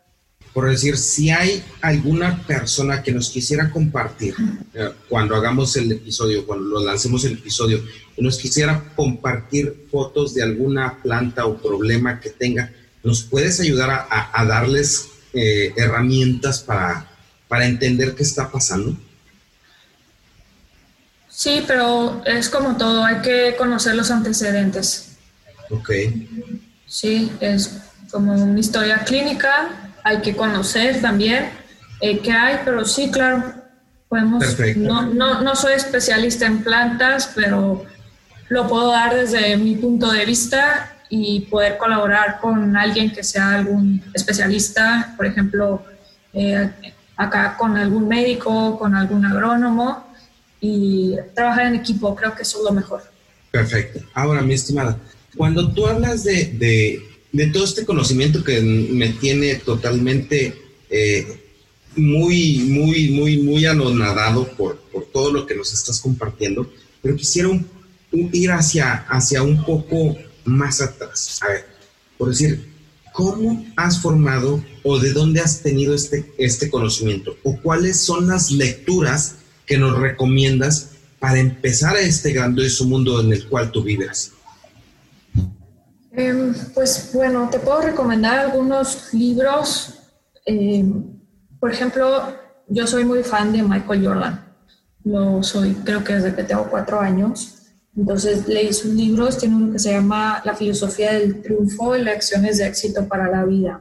Por 0.53 0.69
decir, 0.69 0.97
si 0.97 1.29
hay 1.29 1.63
alguna 1.81 2.41
persona 2.47 3.03
que 3.03 3.11
nos 3.11 3.29
quisiera 3.29 3.69
compartir, 3.69 4.33
eh, 4.73 4.91
cuando 5.07 5.35
hagamos 5.35 5.75
el 5.75 5.91
episodio, 5.91 6.47
cuando 6.47 6.65
lo 6.65 6.83
lancemos 6.83 7.23
el 7.25 7.33
episodio, 7.33 7.83
que 8.15 8.21
nos 8.21 8.37
quisiera 8.37 8.83
compartir 8.95 9.87
fotos 9.91 10.33
de 10.33 10.41
alguna 10.41 10.97
planta 11.03 11.45
o 11.45 11.57
problema 11.57 12.19
que 12.19 12.31
tenga, 12.31 12.71
¿nos 13.03 13.21
puedes 13.23 13.59
ayudar 13.59 13.91
a, 13.91 14.31
a 14.33 14.45
darles 14.45 15.09
eh, 15.33 15.73
herramientas 15.77 16.61
para, 16.61 17.07
para 17.47 17.67
entender 17.67 18.15
qué 18.15 18.23
está 18.23 18.51
pasando? 18.51 18.97
Sí, 21.29 21.63
pero 21.67 22.23
es 22.25 22.49
como 22.49 22.77
todo, 22.77 23.03
hay 23.03 23.21
que 23.21 23.55
conocer 23.55 23.93
los 23.93 24.09
antecedentes. 24.09 25.17
Ok. 25.69 25.91
Sí, 26.87 27.31
es 27.39 27.77
como 28.11 28.33
una 28.33 28.59
historia 28.59 28.99
clínica, 28.99 29.91
hay 30.03 30.21
que 30.21 30.35
conocer 30.35 31.01
también 31.01 31.49
eh, 31.99 32.19
qué 32.19 32.31
hay, 32.31 32.59
pero 32.63 32.85
sí, 32.85 33.11
claro, 33.11 33.53
podemos... 34.07 34.43
No, 34.77 35.05
no, 35.05 35.41
no 35.41 35.55
soy 35.55 35.73
especialista 35.73 36.45
en 36.45 36.63
plantas, 36.63 37.31
pero 37.35 37.85
lo 38.49 38.67
puedo 38.67 38.91
dar 38.91 39.15
desde 39.15 39.57
mi 39.57 39.75
punto 39.75 40.11
de 40.11 40.25
vista 40.25 40.93
y 41.09 41.41
poder 41.41 41.77
colaborar 41.77 42.39
con 42.39 42.75
alguien 42.75 43.11
que 43.11 43.23
sea 43.23 43.55
algún 43.55 44.01
especialista, 44.13 45.13
por 45.17 45.25
ejemplo, 45.25 45.83
eh, 46.33 46.69
acá 47.15 47.55
con 47.57 47.77
algún 47.77 48.07
médico, 48.07 48.77
con 48.77 48.95
algún 48.95 49.25
agrónomo 49.25 50.05
y 50.61 51.15
trabajar 51.33 51.67
en 51.67 51.75
equipo, 51.75 52.15
creo 52.15 52.33
que 52.35 52.43
eso 52.43 52.59
es 52.59 52.63
lo 52.63 52.71
mejor. 52.71 53.03
Perfecto. 53.51 53.99
Ahora, 54.13 54.41
mi 54.41 54.53
estimada, 54.53 54.97
cuando 55.37 55.71
tú 55.71 55.85
hablas 55.85 56.23
de, 56.23 57.03
de, 57.31 57.47
todo 57.47 57.63
este 57.63 57.85
conocimiento 57.85 58.43
que 58.43 58.59
me 58.61 59.09
tiene 59.09 59.55
totalmente 59.55 60.55
eh, 60.89 61.39
muy, 61.95 62.59
muy, 62.59 63.09
muy, 63.11 63.37
muy 63.37 63.65
anonadado 63.65 64.47
por, 64.57 64.79
por 64.91 65.05
todo 65.05 65.31
lo 65.31 65.45
que 65.45 65.55
nos 65.55 65.71
estás 65.71 66.01
compartiendo, 66.01 66.69
pero 67.01 67.15
quisiera 67.15 67.49
ir 68.11 68.51
hacia, 68.51 69.05
hacia 69.09 69.43
un 69.43 69.63
poco 69.63 70.17
más 70.45 70.81
atrás. 70.81 71.39
A 71.41 71.47
ver, 71.49 71.65
por 72.17 72.29
decir, 72.29 72.67
¿cómo 73.13 73.65
has 73.75 74.01
formado 74.01 74.63
o 74.83 74.99
de 74.99 75.13
dónde 75.13 75.39
has 75.39 75.61
tenido 75.61 75.93
este, 75.93 76.33
este 76.37 76.69
conocimiento? 76.69 77.37
¿O 77.43 77.57
cuáles 77.61 77.99
son 77.99 78.27
las 78.27 78.51
lecturas 78.51 79.35
que 79.65 79.77
nos 79.77 79.97
recomiendas 79.97 80.91
para 81.19 81.39
empezar 81.39 81.95
a 81.95 82.01
este 82.01 82.31
grandioso 82.31 82.85
mundo 82.85 83.21
en 83.21 83.33
el 83.33 83.47
cual 83.47 83.71
tú 83.71 83.83
vives? 83.83 84.31
Em, 86.17 86.51
pues 86.73 87.11
bueno, 87.13 87.47
te 87.47 87.59
puedo 87.59 87.79
recomendar 87.79 88.39
algunos 88.39 89.13
libros. 89.13 89.99
Em, 90.45 91.03
por 91.59 91.71
ejemplo, 91.71 92.33
yo 92.67 92.87
soy 92.87 93.05
muy 93.05 93.21
fan 93.21 93.51
de 93.53 93.61
Michael 93.61 94.03
Jordan. 94.03 94.45
Lo 95.03 95.43
soy, 95.43 95.75
creo 95.85 96.03
que 96.03 96.13
desde 96.13 96.33
que 96.33 96.43
tengo 96.43 96.67
cuatro 96.71 96.99
años. 96.99 97.67
Entonces 97.95 98.47
leí 98.47 98.73
sus 98.73 98.95
libros, 98.95 99.37
tiene 99.37 99.57
uno 99.57 99.73
que 99.73 99.77
se 99.77 99.91
llama 99.91 100.41
La 100.43 100.55
filosofía 100.55 101.13
del 101.13 101.39
triunfo 101.43 101.95
y 101.95 102.01
lecciones 102.01 102.57
de 102.57 102.65
éxito 102.65 103.07
para 103.07 103.29
la 103.29 103.45
vida. 103.45 103.79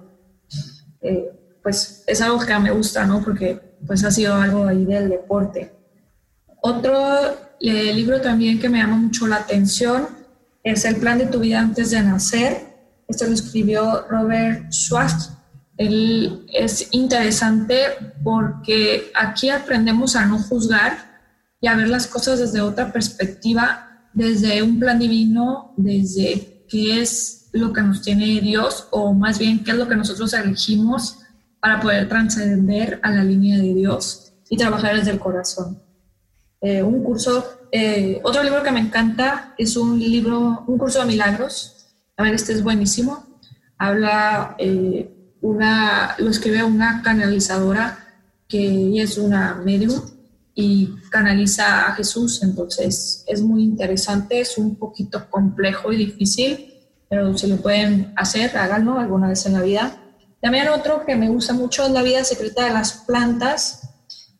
Eh, 1.00 1.30
pues 1.62 2.04
es 2.06 2.20
algo 2.20 2.38
que 2.38 2.58
me 2.58 2.70
gusta, 2.70 3.06
¿no? 3.06 3.24
Porque 3.24 3.58
pues 3.86 4.04
ha 4.04 4.10
sido 4.10 4.34
algo 4.34 4.66
ahí 4.66 4.84
del 4.84 5.08
deporte. 5.08 5.72
Otro 6.60 6.92
eh, 7.60 7.94
libro 7.94 8.20
también 8.20 8.60
que 8.60 8.68
me 8.68 8.76
llama 8.76 8.96
mucho 8.96 9.26
la 9.26 9.36
atención 9.36 10.25
es 10.66 10.84
El 10.84 10.96
plan 10.96 11.18
de 11.18 11.26
tu 11.26 11.38
vida 11.38 11.60
antes 11.60 11.92
de 11.92 12.02
nacer. 12.02 12.74
Este 13.06 13.26
lo 13.28 13.34
escribió 13.34 14.04
Robert 14.10 14.72
Schwartz. 14.72 15.30
Él 15.76 16.44
es 16.52 16.88
interesante 16.90 17.76
porque 18.24 19.12
aquí 19.14 19.48
aprendemos 19.48 20.16
a 20.16 20.26
no 20.26 20.38
juzgar 20.38 21.20
y 21.60 21.68
a 21.68 21.76
ver 21.76 21.88
las 21.88 22.08
cosas 22.08 22.40
desde 22.40 22.60
otra 22.60 22.92
perspectiva 22.92 23.86
desde 24.12 24.60
un 24.62 24.80
plan 24.80 24.98
divino, 24.98 25.72
desde 25.76 26.64
qué 26.68 27.00
es 27.00 27.48
lo 27.52 27.72
que 27.72 27.82
nos 27.82 28.02
tiene 28.02 28.40
Dios 28.40 28.88
o 28.90 29.12
más 29.14 29.38
bien 29.38 29.62
qué 29.62 29.70
es 29.70 29.76
lo 29.76 29.86
que 29.86 29.94
nosotros 29.94 30.32
elegimos 30.32 31.18
para 31.60 31.80
poder 31.80 32.08
trascender 32.08 32.98
a 33.04 33.10
la 33.12 33.22
línea 33.22 33.58
de 33.58 33.72
Dios 33.72 34.32
y 34.50 34.56
trabajar 34.56 34.96
desde 34.96 35.12
el 35.12 35.20
corazón. 35.20 35.85
Eh, 36.60 36.82
un 36.82 37.02
curso, 37.02 37.44
eh, 37.70 38.20
otro 38.22 38.42
libro 38.42 38.62
que 38.62 38.72
me 38.72 38.80
encanta 38.80 39.54
es 39.58 39.76
un 39.76 39.98
libro, 39.98 40.64
un 40.66 40.78
curso 40.78 41.00
de 41.00 41.06
milagros. 41.06 41.86
A 42.16 42.22
ver, 42.22 42.34
este 42.34 42.52
es 42.52 42.62
buenísimo. 42.62 43.26
Habla, 43.78 44.56
eh, 44.58 45.10
una, 45.42 46.14
lo 46.18 46.30
escribe 46.30 46.64
una 46.64 47.02
canalizadora 47.02 47.98
que 48.48 49.00
es 49.00 49.18
una 49.18 49.54
medium 49.64 50.00
y 50.54 50.94
canaliza 51.10 51.86
a 51.86 51.92
Jesús. 51.92 52.42
Entonces 52.42 53.24
es 53.26 53.42
muy 53.42 53.62
interesante, 53.62 54.40
es 54.40 54.56
un 54.56 54.76
poquito 54.76 55.28
complejo 55.30 55.92
y 55.92 55.96
difícil, 55.96 56.72
pero 57.08 57.36
si 57.36 57.46
lo 57.46 57.56
pueden 57.58 58.12
hacer, 58.16 58.56
háganlo 58.56 58.98
alguna 58.98 59.28
vez 59.28 59.44
en 59.46 59.52
la 59.52 59.62
vida. 59.62 60.02
También 60.40 60.68
otro 60.68 61.04
que 61.04 61.16
me 61.16 61.28
gusta 61.28 61.52
mucho 61.52 61.84
es 61.84 61.90
La 61.90 62.02
vida 62.02 62.24
secreta 62.24 62.64
de 62.64 62.72
las 62.72 62.92
plantas. 63.06 63.85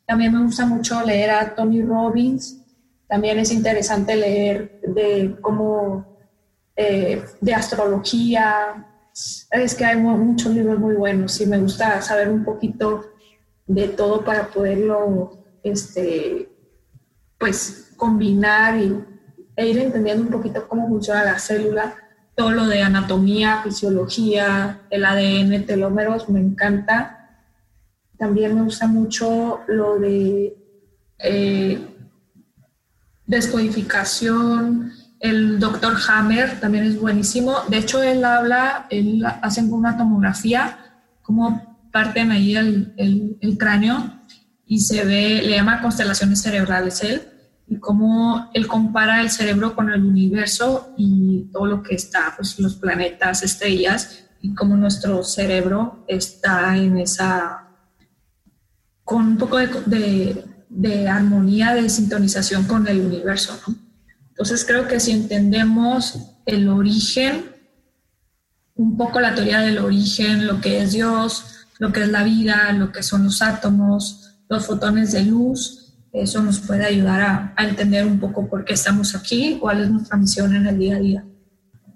También 0.06 0.32
me 0.32 0.42
gusta 0.42 0.66
mucho 0.66 1.02
leer 1.02 1.30
a 1.30 1.54
Tony 1.54 1.82
Robbins. 1.82 2.62
También 3.08 3.38
es 3.38 3.52
interesante 3.52 4.16
leer 4.16 4.80
de 4.82 5.36
cómo, 5.40 6.18
eh, 6.76 7.24
de 7.40 7.54
astrología. 7.54 8.86
Es 9.50 9.74
que 9.74 9.84
hay 9.84 9.96
muchos 9.96 10.52
libros 10.52 10.78
muy 10.78 10.94
buenos 10.94 11.40
y 11.40 11.46
me 11.46 11.58
gusta 11.58 12.00
saber 12.02 12.28
un 12.28 12.44
poquito 12.44 13.04
de 13.66 13.88
todo 13.88 14.24
para 14.24 14.46
poderlo, 14.48 15.44
este, 15.62 16.48
pues, 17.38 17.92
combinar 17.96 18.76
y, 18.76 19.04
e 19.56 19.68
ir 19.68 19.78
entendiendo 19.78 20.22
un 20.22 20.30
poquito 20.30 20.68
cómo 20.68 20.86
funciona 20.88 21.24
la 21.24 21.38
célula 21.38 21.96
todo 22.36 22.50
lo 22.50 22.66
de 22.66 22.82
anatomía, 22.82 23.62
fisiología, 23.64 24.82
el 24.90 25.04
ADN, 25.06 25.64
telómeros, 25.64 26.28
me 26.28 26.38
encanta. 26.38 27.15
También 28.18 28.54
me 28.54 28.62
gusta 28.62 28.86
mucho 28.86 29.60
lo 29.68 29.98
de 29.98 30.56
eh, 31.18 31.78
descodificación. 33.26 34.92
El 35.20 35.58
doctor 35.58 35.94
Hammer 36.08 36.60
también 36.60 36.84
es 36.84 37.00
buenísimo. 37.00 37.56
De 37.68 37.78
hecho, 37.78 38.02
él 38.02 38.24
habla, 38.24 38.86
él 38.90 39.24
hace 39.42 39.62
una 39.62 39.96
tomografía, 39.96 40.78
como 41.22 41.76
parten 41.92 42.30
ahí 42.30 42.56
el, 42.56 42.92
el, 42.96 43.38
el 43.40 43.58
cráneo 43.58 44.20
y 44.66 44.80
se 44.80 45.04
ve, 45.04 45.42
le 45.42 45.56
llama 45.56 45.80
constelaciones 45.80 46.42
cerebrales 46.42 47.02
él 47.02 47.22
y 47.68 47.78
cómo 47.78 48.50
él 48.54 48.66
compara 48.66 49.20
el 49.20 49.30
cerebro 49.30 49.74
con 49.74 49.90
el 49.90 50.04
universo 50.04 50.92
y 50.96 51.48
todo 51.52 51.66
lo 51.66 51.82
que 51.82 51.94
está, 51.94 52.32
pues 52.36 52.58
los 52.60 52.76
planetas, 52.76 53.42
estrellas, 53.42 54.24
y 54.40 54.54
cómo 54.54 54.76
nuestro 54.76 55.24
cerebro 55.24 56.04
está 56.06 56.76
en 56.76 56.98
esa, 56.98 57.65
con 59.06 59.24
un 59.24 59.38
poco 59.38 59.58
de, 59.58 60.44
de, 60.68 61.08
armonía, 61.08 61.74
de 61.74 61.88
sintonización 61.88 62.64
con 62.64 62.88
el 62.88 63.00
universo, 63.00 63.56
¿no? 63.66 63.76
Entonces 64.30 64.64
creo 64.66 64.88
que 64.88 64.98
si 64.98 65.12
entendemos 65.12 66.18
el 66.44 66.68
origen, 66.68 67.44
un 68.74 68.96
poco 68.96 69.20
la 69.20 69.32
teoría 69.32 69.60
del 69.60 69.78
origen, 69.78 70.48
lo 70.48 70.60
que 70.60 70.82
es 70.82 70.90
Dios, 70.90 71.44
lo 71.78 71.92
que 71.92 72.02
es 72.02 72.08
la 72.08 72.24
vida, 72.24 72.72
lo 72.72 72.90
que 72.90 73.04
son 73.04 73.22
los 73.22 73.42
átomos, 73.42 74.40
los 74.48 74.66
fotones 74.66 75.12
de 75.12 75.22
luz, 75.24 75.94
eso 76.12 76.42
nos 76.42 76.58
puede 76.58 76.84
ayudar 76.84 77.54
a, 77.56 77.64
entender 77.64 78.04
un 78.04 78.18
poco 78.18 78.48
por 78.50 78.64
qué 78.64 78.74
estamos 78.74 79.14
aquí, 79.14 79.56
cuál 79.60 79.84
es 79.84 79.88
nuestra 79.88 80.16
misión 80.16 80.56
en 80.56 80.66
el 80.66 80.78
día 80.80 80.96
a 80.96 80.98
día. 80.98 81.24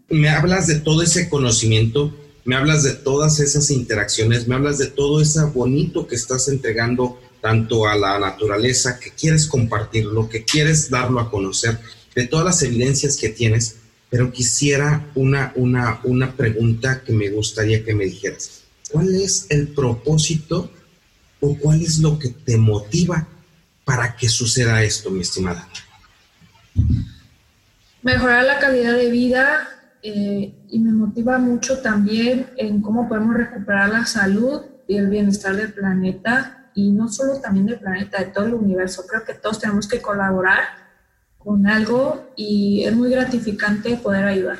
Me 0.08 0.28
hablas 0.28 0.68
de 0.68 0.78
todo 0.78 1.02
ese 1.02 1.28
conocimiento, 1.28 2.16
me 2.44 2.56
hablas 2.56 2.82
de 2.82 2.94
todas 2.94 3.40
esas 3.40 3.70
interacciones, 3.70 4.48
me 4.48 4.54
hablas 4.54 4.78
de 4.78 4.88
todo 4.88 5.20
eso 5.20 5.50
bonito 5.50 6.06
que 6.06 6.14
estás 6.14 6.48
entregando 6.48 7.20
tanto 7.40 7.86
a 7.86 7.96
la 7.96 8.18
naturaleza, 8.18 8.98
que 8.98 9.10
quieres 9.10 9.46
compartirlo, 9.46 10.28
que 10.28 10.44
quieres 10.44 10.90
darlo 10.90 11.20
a 11.20 11.30
conocer, 11.30 11.78
de 12.14 12.26
todas 12.26 12.44
las 12.44 12.62
evidencias 12.62 13.16
que 13.16 13.30
tienes, 13.30 13.76
pero 14.10 14.32
quisiera 14.32 15.10
una, 15.14 15.52
una, 15.54 16.00
una 16.04 16.36
pregunta 16.36 17.02
que 17.02 17.12
me 17.12 17.30
gustaría 17.30 17.84
que 17.84 17.94
me 17.94 18.04
dijeras. 18.04 18.62
¿Cuál 18.90 19.14
es 19.14 19.46
el 19.48 19.68
propósito 19.68 20.70
o 21.40 21.56
cuál 21.56 21.80
es 21.82 21.98
lo 21.98 22.18
que 22.18 22.30
te 22.30 22.56
motiva 22.56 23.28
para 23.84 24.16
que 24.16 24.28
suceda 24.28 24.82
esto, 24.82 25.10
mi 25.10 25.20
estimada? 25.20 25.68
Mejorar 28.02 28.44
la 28.44 28.58
calidad 28.58 28.96
de 28.96 29.10
vida 29.10 29.79
eh, 30.02 30.54
y 30.68 30.78
me 30.78 30.92
motiva 30.92 31.38
mucho 31.38 31.78
también 31.80 32.46
en 32.56 32.80
cómo 32.80 33.08
podemos 33.08 33.36
recuperar 33.36 33.90
la 33.90 34.06
salud 34.06 34.62
y 34.88 34.96
el 34.96 35.08
bienestar 35.08 35.56
del 35.56 35.72
planeta 35.72 36.70
y 36.74 36.90
no 36.90 37.08
solo 37.08 37.40
también 37.40 37.66
del 37.66 37.78
planeta, 37.78 38.18
de 38.18 38.26
todo 38.26 38.46
el 38.46 38.54
universo. 38.54 39.04
Creo 39.06 39.24
que 39.24 39.34
todos 39.34 39.58
tenemos 39.58 39.86
que 39.86 40.00
colaborar 40.00 40.60
con 41.38 41.66
algo 41.66 42.32
y 42.36 42.84
es 42.84 42.94
muy 42.94 43.10
gratificante 43.10 43.96
poder 43.96 44.24
ayudar. 44.24 44.58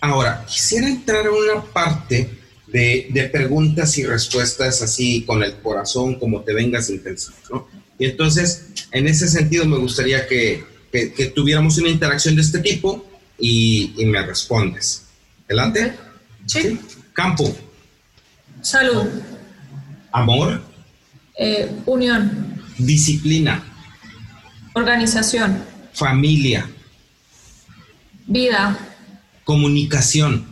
Ahora, 0.00 0.44
quisiera 0.46 0.88
entrar 0.88 1.26
a 1.26 1.30
una 1.30 1.62
parte 1.72 2.38
de, 2.66 3.30
preguntas 3.32 3.96
y 3.98 4.04
respuestas 4.04 4.82
así 4.82 5.24
con 5.24 5.42
el 5.42 5.54
corazón, 5.54 6.18
como 6.18 6.42
te 6.42 6.52
vengas 6.52 6.90
intensando, 6.90 7.40
¿no? 7.50 7.68
Y 7.98 8.06
entonces, 8.06 8.68
en 8.92 9.08
ese 9.08 9.26
sentido, 9.26 9.64
me 9.64 9.78
gustaría 9.78 10.26
que, 10.26 10.64
tuviéramos 11.34 11.78
una 11.78 11.88
interacción 11.88 12.36
de 12.36 12.42
este 12.42 12.60
tipo 12.60 13.04
y, 13.38 13.94
me 14.06 14.24
respondes. 14.24 15.06
¿Adelante? 15.46 15.96
Sí. 16.46 16.80
Campo. 17.12 17.56
Salud. 18.60 19.06
Amor. 20.12 20.62
Eh, 21.38 21.70
unión. 21.86 22.62
Disciplina. 22.78 23.62
Organización. 24.74 25.62
Familia. 25.92 26.68
Vida. 28.26 28.78
Comunicación. 29.44 30.46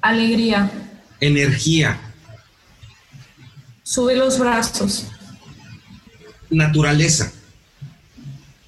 Alegría 0.00 0.70
energía. 1.20 1.98
Sube 3.82 4.16
los 4.16 4.38
brazos. 4.38 5.06
Naturaleza. 6.50 7.32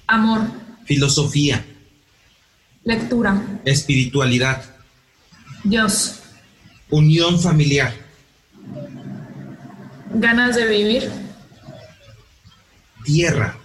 Amor. 0.07 0.41
Filosofía. 0.85 1.65
Lectura. 2.89 3.39
Espiritualidad. 3.65 4.63
Dios. 5.63 6.21
Unión 6.89 7.39
familiar. 7.39 7.93
Ganas 10.11 10.55
de 10.55 10.65
vivir. 10.65 11.11
Tierra. 13.05 13.55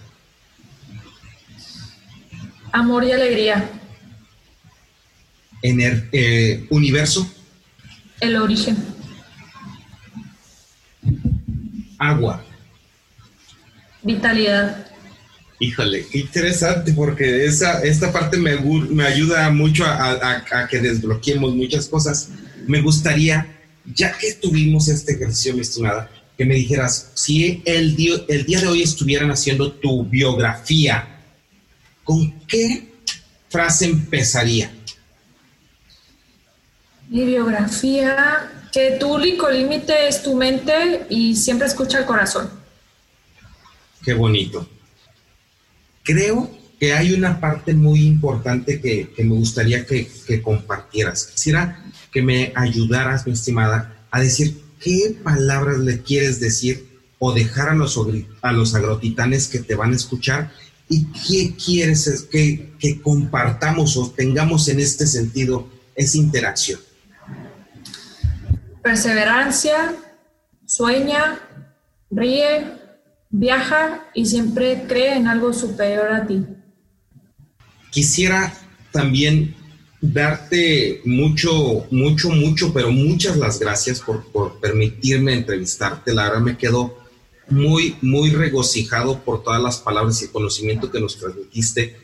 Amor 2.71 3.03
y 3.03 3.13
alegría. 3.13 3.67
Eh, 5.63 6.67
universo. 6.69 7.27
El 8.19 8.35
origen. 8.35 8.77
Agua. 11.97 12.43
Vitalidad. 14.03 14.85
Híjole, 15.59 16.05
qué 16.11 16.19
interesante 16.19 16.91
porque 16.91 17.45
esa, 17.45 17.81
esta 17.81 18.11
parte 18.11 18.37
me, 18.37 18.57
me 18.57 19.05
ayuda 19.05 19.49
mucho 19.49 19.85
a, 19.85 20.67
que 20.69 20.79
desbloqueemos 20.79 21.55
muchas 21.55 21.87
cosas. 21.87 22.29
Me 22.67 22.81
gustaría, 22.81 23.57
ya 23.85 24.17
que 24.17 24.33
tuvimos 24.33 24.89
este 24.89 25.13
ejercicio, 25.13 25.53
mi 25.53 25.61
estimada, 25.61 26.11
que 26.37 26.43
me 26.43 26.55
dijeras, 26.55 27.11
si 27.13 27.61
el 27.65 27.95
día, 27.95 28.15
el 28.27 28.45
día 28.45 28.59
de 28.59 28.67
hoy 28.67 28.81
estuvieran 28.81 29.31
haciendo 29.31 29.71
tu 29.71 30.03
biografía, 30.03 31.21
¿con 32.03 32.37
qué 32.41 32.91
frase 33.47 33.85
empezaría? 33.85 34.73
Mi 37.07 37.23
biografía, 37.23 38.51
que 38.73 38.97
tu 38.99 39.13
único 39.13 39.49
límite 39.49 40.09
es 40.09 40.21
tu 40.21 40.35
mente 40.35 41.05
y 41.09 41.33
siempre 41.33 41.67
escucha 41.67 41.99
el 41.99 42.05
corazón. 42.05 42.49
Qué 44.03 44.13
bonito. 44.13 44.67
Creo 46.05 46.49
que 46.79 46.93
hay 46.93 47.11
una 47.11 47.41
parte 47.41 47.73
muy 47.73 48.05
importante 48.05 48.79
que, 48.79 49.11
me 49.17 49.35
gustaría 49.35 49.85
que, 49.85 50.07
compartieras. 50.41 51.25
Quisiera 51.25 51.83
que 52.13 52.21
me 52.21 52.53
ayudaras, 52.55 53.27
mi 53.27 53.33
estimada, 53.33 54.07
a 54.09 54.21
decir 54.21 54.61
qué 54.79 55.17
palabras 55.21 55.79
le 55.79 56.01
quieres 56.01 56.39
decir 56.39 57.01
o 57.19 57.33
dejar 57.33 57.67
a 57.67 57.75
los, 57.75 57.99
a 58.41 58.51
los 58.53 58.73
agrotitanes 58.73 59.49
que 59.49 59.59
te 59.59 59.75
van 59.75 59.91
a 59.91 59.97
escuchar 59.97 60.53
y 60.87 61.07
qué 61.07 61.53
quieres 61.57 62.27
que, 62.31 62.71
que 62.79 63.01
compartamos 63.01 63.97
o 63.97 64.11
tengamos 64.11 64.69
en 64.69 64.79
este 64.79 65.05
sentido 65.05 65.67
esa 65.95 66.17
interacción 66.17 66.79
perseverancia, 68.85 69.95
sueña, 70.67 71.39
ríe, 72.11 72.71
viaja 73.37 74.05
y 74.13 74.25
siempre 74.25 74.85
cree 74.87 75.15
en 75.15 75.27
algo 75.27 75.53
superior 75.53 76.11
a 76.11 76.25
ti. 76.25 76.41
Quisiera 77.91 78.53
también 78.91 79.55
darte 80.01 81.01
mucho, 81.05 81.85
mucho, 81.91 82.29
mucho, 82.29 82.73
pero 82.73 82.91
muchas 82.91 83.37
las 83.37 83.59
gracias 83.59 83.99
por, 83.99 84.25
por 84.31 84.59
permitirme 84.59 85.33
entrevistarte. 85.33 86.13
La 86.13 86.23
verdad 86.23 86.41
me 86.41 86.57
quedo 86.57 86.97
muy, 87.49 87.95
muy 88.01 88.31
regocijado 88.31 89.19
por 89.19 89.43
todas 89.43 89.61
las 89.61 89.77
palabras 89.77 90.21
y 90.21 90.27
conocimiento 90.27 90.91
que 90.91 90.99
nos 90.99 91.17
transmitiste. 91.17 91.95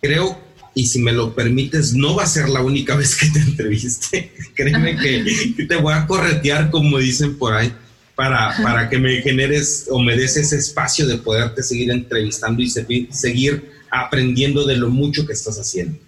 Creo 0.00 0.38
y 0.74 0.86
si 0.86 1.00
me 1.00 1.12
lo 1.12 1.34
permites, 1.34 1.94
no 1.94 2.14
va 2.14 2.24
a 2.24 2.26
ser 2.26 2.48
la 2.48 2.62
única 2.62 2.96
vez 3.00 3.16
que 3.16 3.28
te 3.28 3.40
entreviste. 3.40 4.32
Créeme 4.54 4.96
que, 4.96 5.66
te 5.66 5.76
voy 5.76 5.94
a 5.94 6.06
corretear, 6.06 6.70
como 6.70 6.98
dicen 6.98 7.36
por 7.36 7.54
ahí, 7.54 7.72
para, 8.20 8.54
para 8.62 8.86
que 8.90 8.98
me 8.98 9.22
generes 9.22 9.86
o 9.90 9.98
me 9.98 10.14
des 10.14 10.36
ese 10.36 10.56
espacio 10.56 11.06
de 11.06 11.16
poderte 11.16 11.62
seguir 11.62 11.90
entrevistando 11.90 12.60
y 12.60 12.68
seguir 12.68 13.72
aprendiendo 13.90 14.66
de 14.66 14.76
lo 14.76 14.90
mucho 14.90 15.26
que 15.26 15.32
estás 15.32 15.58
haciendo. 15.58 15.98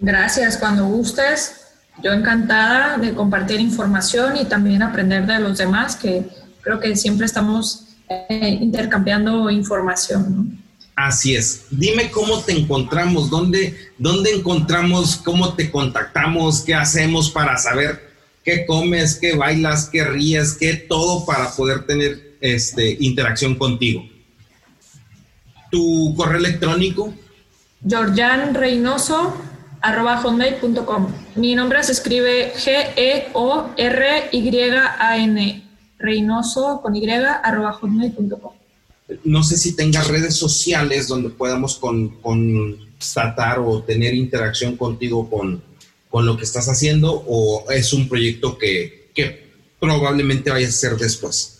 Gracias, 0.00 0.56
cuando 0.56 0.84
gustes, 0.86 1.52
yo 2.02 2.12
encantada 2.12 2.98
de 2.98 3.14
compartir 3.14 3.60
información 3.60 4.36
y 4.36 4.46
también 4.46 4.82
aprender 4.82 5.24
de 5.26 5.38
los 5.38 5.58
demás, 5.58 5.94
que 5.94 6.24
creo 6.60 6.80
que 6.80 6.96
siempre 6.96 7.26
estamos 7.26 7.84
eh, 8.08 8.58
intercambiando 8.60 9.48
información. 9.50 10.60
Así 10.96 11.36
es. 11.36 11.66
Dime 11.70 12.10
cómo 12.10 12.40
te 12.40 12.50
encontramos, 12.50 13.30
dónde, 13.30 13.76
dónde 13.96 14.32
encontramos, 14.32 15.14
cómo 15.14 15.54
te 15.54 15.70
contactamos, 15.70 16.62
qué 16.62 16.74
hacemos 16.74 17.30
para 17.30 17.56
saber 17.58 18.03
qué 18.44 18.66
comes, 18.66 19.16
qué 19.16 19.34
bailas, 19.34 19.88
qué 19.90 20.04
ríes, 20.04 20.54
qué 20.54 20.74
todo 20.74 21.24
para 21.24 21.50
poder 21.50 21.86
tener 21.86 22.36
este, 22.40 22.96
interacción 23.00 23.54
contigo. 23.54 24.04
¿Tu 25.70 26.14
correo 26.16 26.38
electrónico? 26.38 27.12
Georgian 27.86 28.54
Reynoso 28.54 29.34
arroba 29.80 30.18
hotmail.com. 30.18 31.08
Mi 31.36 31.54
nombre 31.54 31.82
se 31.82 31.92
escribe 31.92 32.52
G-E-O-R-Y-A-N. 32.54 33.30
Reynoso 35.98 36.80
con 36.82 36.96
Y 36.96 37.10
arroba 37.10 37.72
hotmail.com. 37.72 38.52
No 39.24 39.42
sé 39.42 39.58
si 39.58 39.76
tenga 39.76 40.02
redes 40.02 40.36
sociales 40.36 41.08
donde 41.08 41.28
podamos 41.28 41.76
con, 41.76 42.08
constatar 42.20 43.58
o 43.58 43.82
tener 43.82 44.14
interacción 44.14 44.76
contigo 44.76 45.28
con, 45.28 45.62
con 46.14 46.26
lo 46.26 46.36
que 46.36 46.44
estás 46.44 46.68
haciendo 46.68 47.24
o 47.26 47.68
es 47.72 47.92
un 47.92 48.08
proyecto 48.08 48.56
que, 48.56 49.10
que 49.12 49.50
probablemente 49.80 50.48
vaya 50.48 50.68
a 50.68 50.70
ser 50.70 50.96
después. 50.96 51.58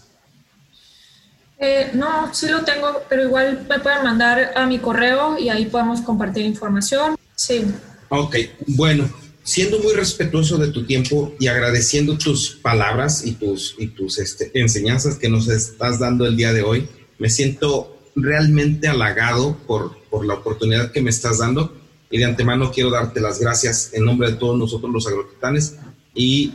Eh, 1.59 1.91
no, 1.95 2.33
sí 2.33 2.47
lo 2.47 2.63
tengo, 2.63 3.03
pero 3.09 3.25
igual 3.25 3.67
me 3.69 3.81
pueden 3.81 4.05
mandar 4.05 4.53
a 4.55 4.65
mi 4.67 4.79
correo 4.79 5.37
y 5.41 5.49
ahí 5.49 5.67
podemos 5.67 6.03
compartir 6.03 6.47
información. 6.47 7.17
Sí. 7.35 7.65
Ok, 8.11 8.37
bueno, 8.69 9.13
siendo 9.43 9.81
muy 9.81 9.93
respetuoso 9.93 10.57
de 10.57 10.69
tu 10.69 10.87
tiempo 10.87 11.35
y 11.41 11.49
agradeciendo 11.49 12.17
tus 12.17 12.51
palabras 12.51 13.27
y 13.27 13.33
tus, 13.33 13.75
y 13.77 13.89
tus 13.89 14.21
este, 14.21 14.53
enseñanzas 14.55 15.17
que 15.17 15.29
nos 15.29 15.49
estás 15.49 15.99
dando 15.99 16.27
el 16.27 16.37
día 16.37 16.53
de 16.53 16.63
hoy, 16.63 16.89
me 17.19 17.29
siento 17.29 17.99
realmente 18.15 18.87
halagado 18.87 19.57
por, 19.67 20.01
por 20.05 20.25
la 20.25 20.35
oportunidad 20.35 20.93
que 20.93 21.03
me 21.03 21.11
estás 21.11 21.39
dando 21.39 21.84
y 22.15 22.19
de 22.19 22.27
antemano 22.27 22.71
quiero 22.71 22.93
darte 22.93 23.21
las 23.21 23.41
gracias 23.41 23.91
en 23.93 24.05
nombre 24.05 24.31
de 24.31 24.37
todos 24.37 24.57
nosotros 24.57 24.93
los 24.93 25.05
agroquitanes 25.09 25.79
y 26.15 26.55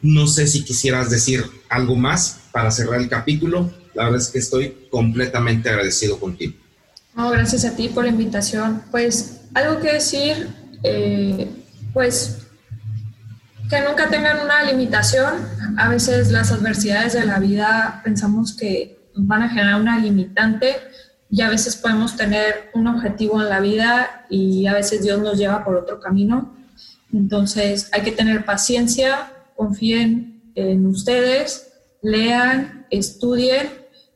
no 0.00 0.28
sé 0.28 0.46
si 0.46 0.62
quisieras 0.62 1.10
decir 1.10 1.44
algo 1.68 1.96
más 1.96 2.42
para 2.52 2.70
cerrar 2.70 3.00
el 3.00 3.08
capítulo. 3.08 3.68
La 3.94 4.04
verdad 4.04 4.20
es 4.20 4.28
que 4.28 4.38
estoy 4.38 4.86
completamente 4.88 5.68
agradecido 5.68 6.20
contigo. 6.20 6.54
No, 7.16 7.28
gracias 7.30 7.64
a 7.64 7.74
ti 7.74 7.88
por 7.88 8.04
la 8.04 8.10
invitación. 8.10 8.84
Pues 8.92 9.40
algo 9.52 9.80
que 9.80 9.94
decir, 9.94 10.46
eh, 10.84 11.50
pues 11.92 12.46
que 13.68 13.80
nunca 13.80 14.08
tengan 14.10 14.44
una 14.44 14.62
limitación. 14.62 15.34
A 15.76 15.88
veces 15.88 16.30
las 16.30 16.52
adversidades 16.52 17.14
de 17.14 17.26
la 17.26 17.40
vida 17.40 18.00
pensamos 18.04 18.56
que 18.56 19.10
van 19.16 19.42
a 19.42 19.48
generar 19.48 19.80
una 19.80 19.98
limitante 19.98 20.76
y 21.30 21.42
a 21.42 21.50
veces 21.50 21.76
podemos 21.76 22.16
tener 22.16 22.70
un 22.74 22.86
objetivo 22.86 23.40
en 23.40 23.48
la 23.48 23.60
vida 23.60 24.26
y 24.30 24.66
a 24.66 24.74
veces 24.74 25.02
Dios 25.02 25.20
nos 25.20 25.38
lleva 25.38 25.64
por 25.64 25.76
otro 25.76 26.00
camino. 26.00 26.54
Entonces 27.12 27.88
hay 27.92 28.02
que 28.02 28.12
tener 28.12 28.44
paciencia, 28.44 29.32
confíen 29.56 30.52
en 30.54 30.86
ustedes, 30.86 31.72
lean, 32.02 32.86
estudien 32.90 33.68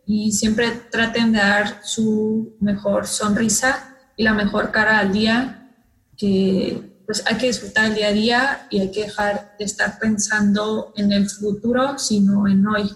y 0.07 0.33
siempre 0.33 0.71
traten 0.91 1.33
de 1.33 1.39
dar 1.39 1.81
su 1.83 2.57
mejor 2.61 3.07
sonrisa 3.07 3.97
y 4.17 4.23
la 4.23 4.35
mejor 4.35 4.71
cara 4.71 4.99
al 4.99 5.13
día, 5.13 5.71
que 6.17 6.91
pues 7.07 7.25
hay 7.27 7.37
que 7.39 7.47
disfrutar 7.47 7.87
el 7.87 7.95
día 7.95 8.09
a 8.09 8.13
día 8.13 8.67
y 8.71 8.81
hay 8.81 8.91
que 8.91 9.03
dejar 9.03 9.57
de 9.59 9.65
estar 9.65 9.99
pensando 9.99 10.93
en 10.97 11.11
el 11.11 11.29
futuro, 11.29 11.99
sino 11.99 12.47
en 12.47 12.67
hoy. 12.67 12.91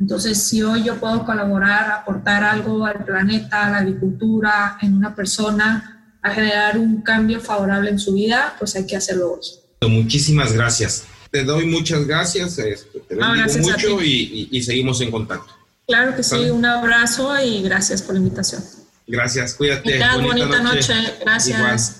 Entonces, 0.00 0.42
si 0.42 0.62
hoy 0.62 0.84
yo 0.84 0.96
puedo 0.96 1.24
colaborar, 1.24 1.90
aportar 1.90 2.44
algo 2.44 2.86
al 2.86 3.04
planeta, 3.04 3.66
a 3.66 3.70
la 3.70 3.78
agricultura, 3.78 4.78
en 4.80 4.94
una 4.96 5.14
persona, 5.14 6.16
a 6.22 6.30
generar 6.30 6.78
un 6.78 7.02
cambio 7.02 7.40
favorable 7.40 7.90
en 7.90 7.98
su 7.98 8.14
vida, 8.14 8.54
pues 8.58 8.76
hay 8.76 8.86
que 8.86 8.96
hacerlo 8.96 9.32
hoy. 9.32 9.88
Muchísimas 9.88 10.52
gracias. 10.52 11.04
Te 11.30 11.44
doy 11.44 11.66
muchas 11.66 12.06
gracias, 12.06 12.58
este, 12.58 13.00
te 13.00 13.14
bendigo 13.14 13.58
mucho 13.58 14.02
y, 14.02 14.48
y 14.50 14.62
seguimos 14.62 15.00
en 15.00 15.10
contacto. 15.10 15.52
Claro 15.86 16.14
que 16.14 16.22
sí, 16.22 16.50
un 16.50 16.66
abrazo 16.66 17.34
y 17.42 17.62
gracias 17.62 18.02
por 18.02 18.14
la 18.14 18.20
invitación. 18.20 18.62
Gracias, 19.06 19.54
cuídate. 19.54 19.98
bonita, 20.20 20.60
noche. 20.60 20.94
Gracias. 21.24 21.97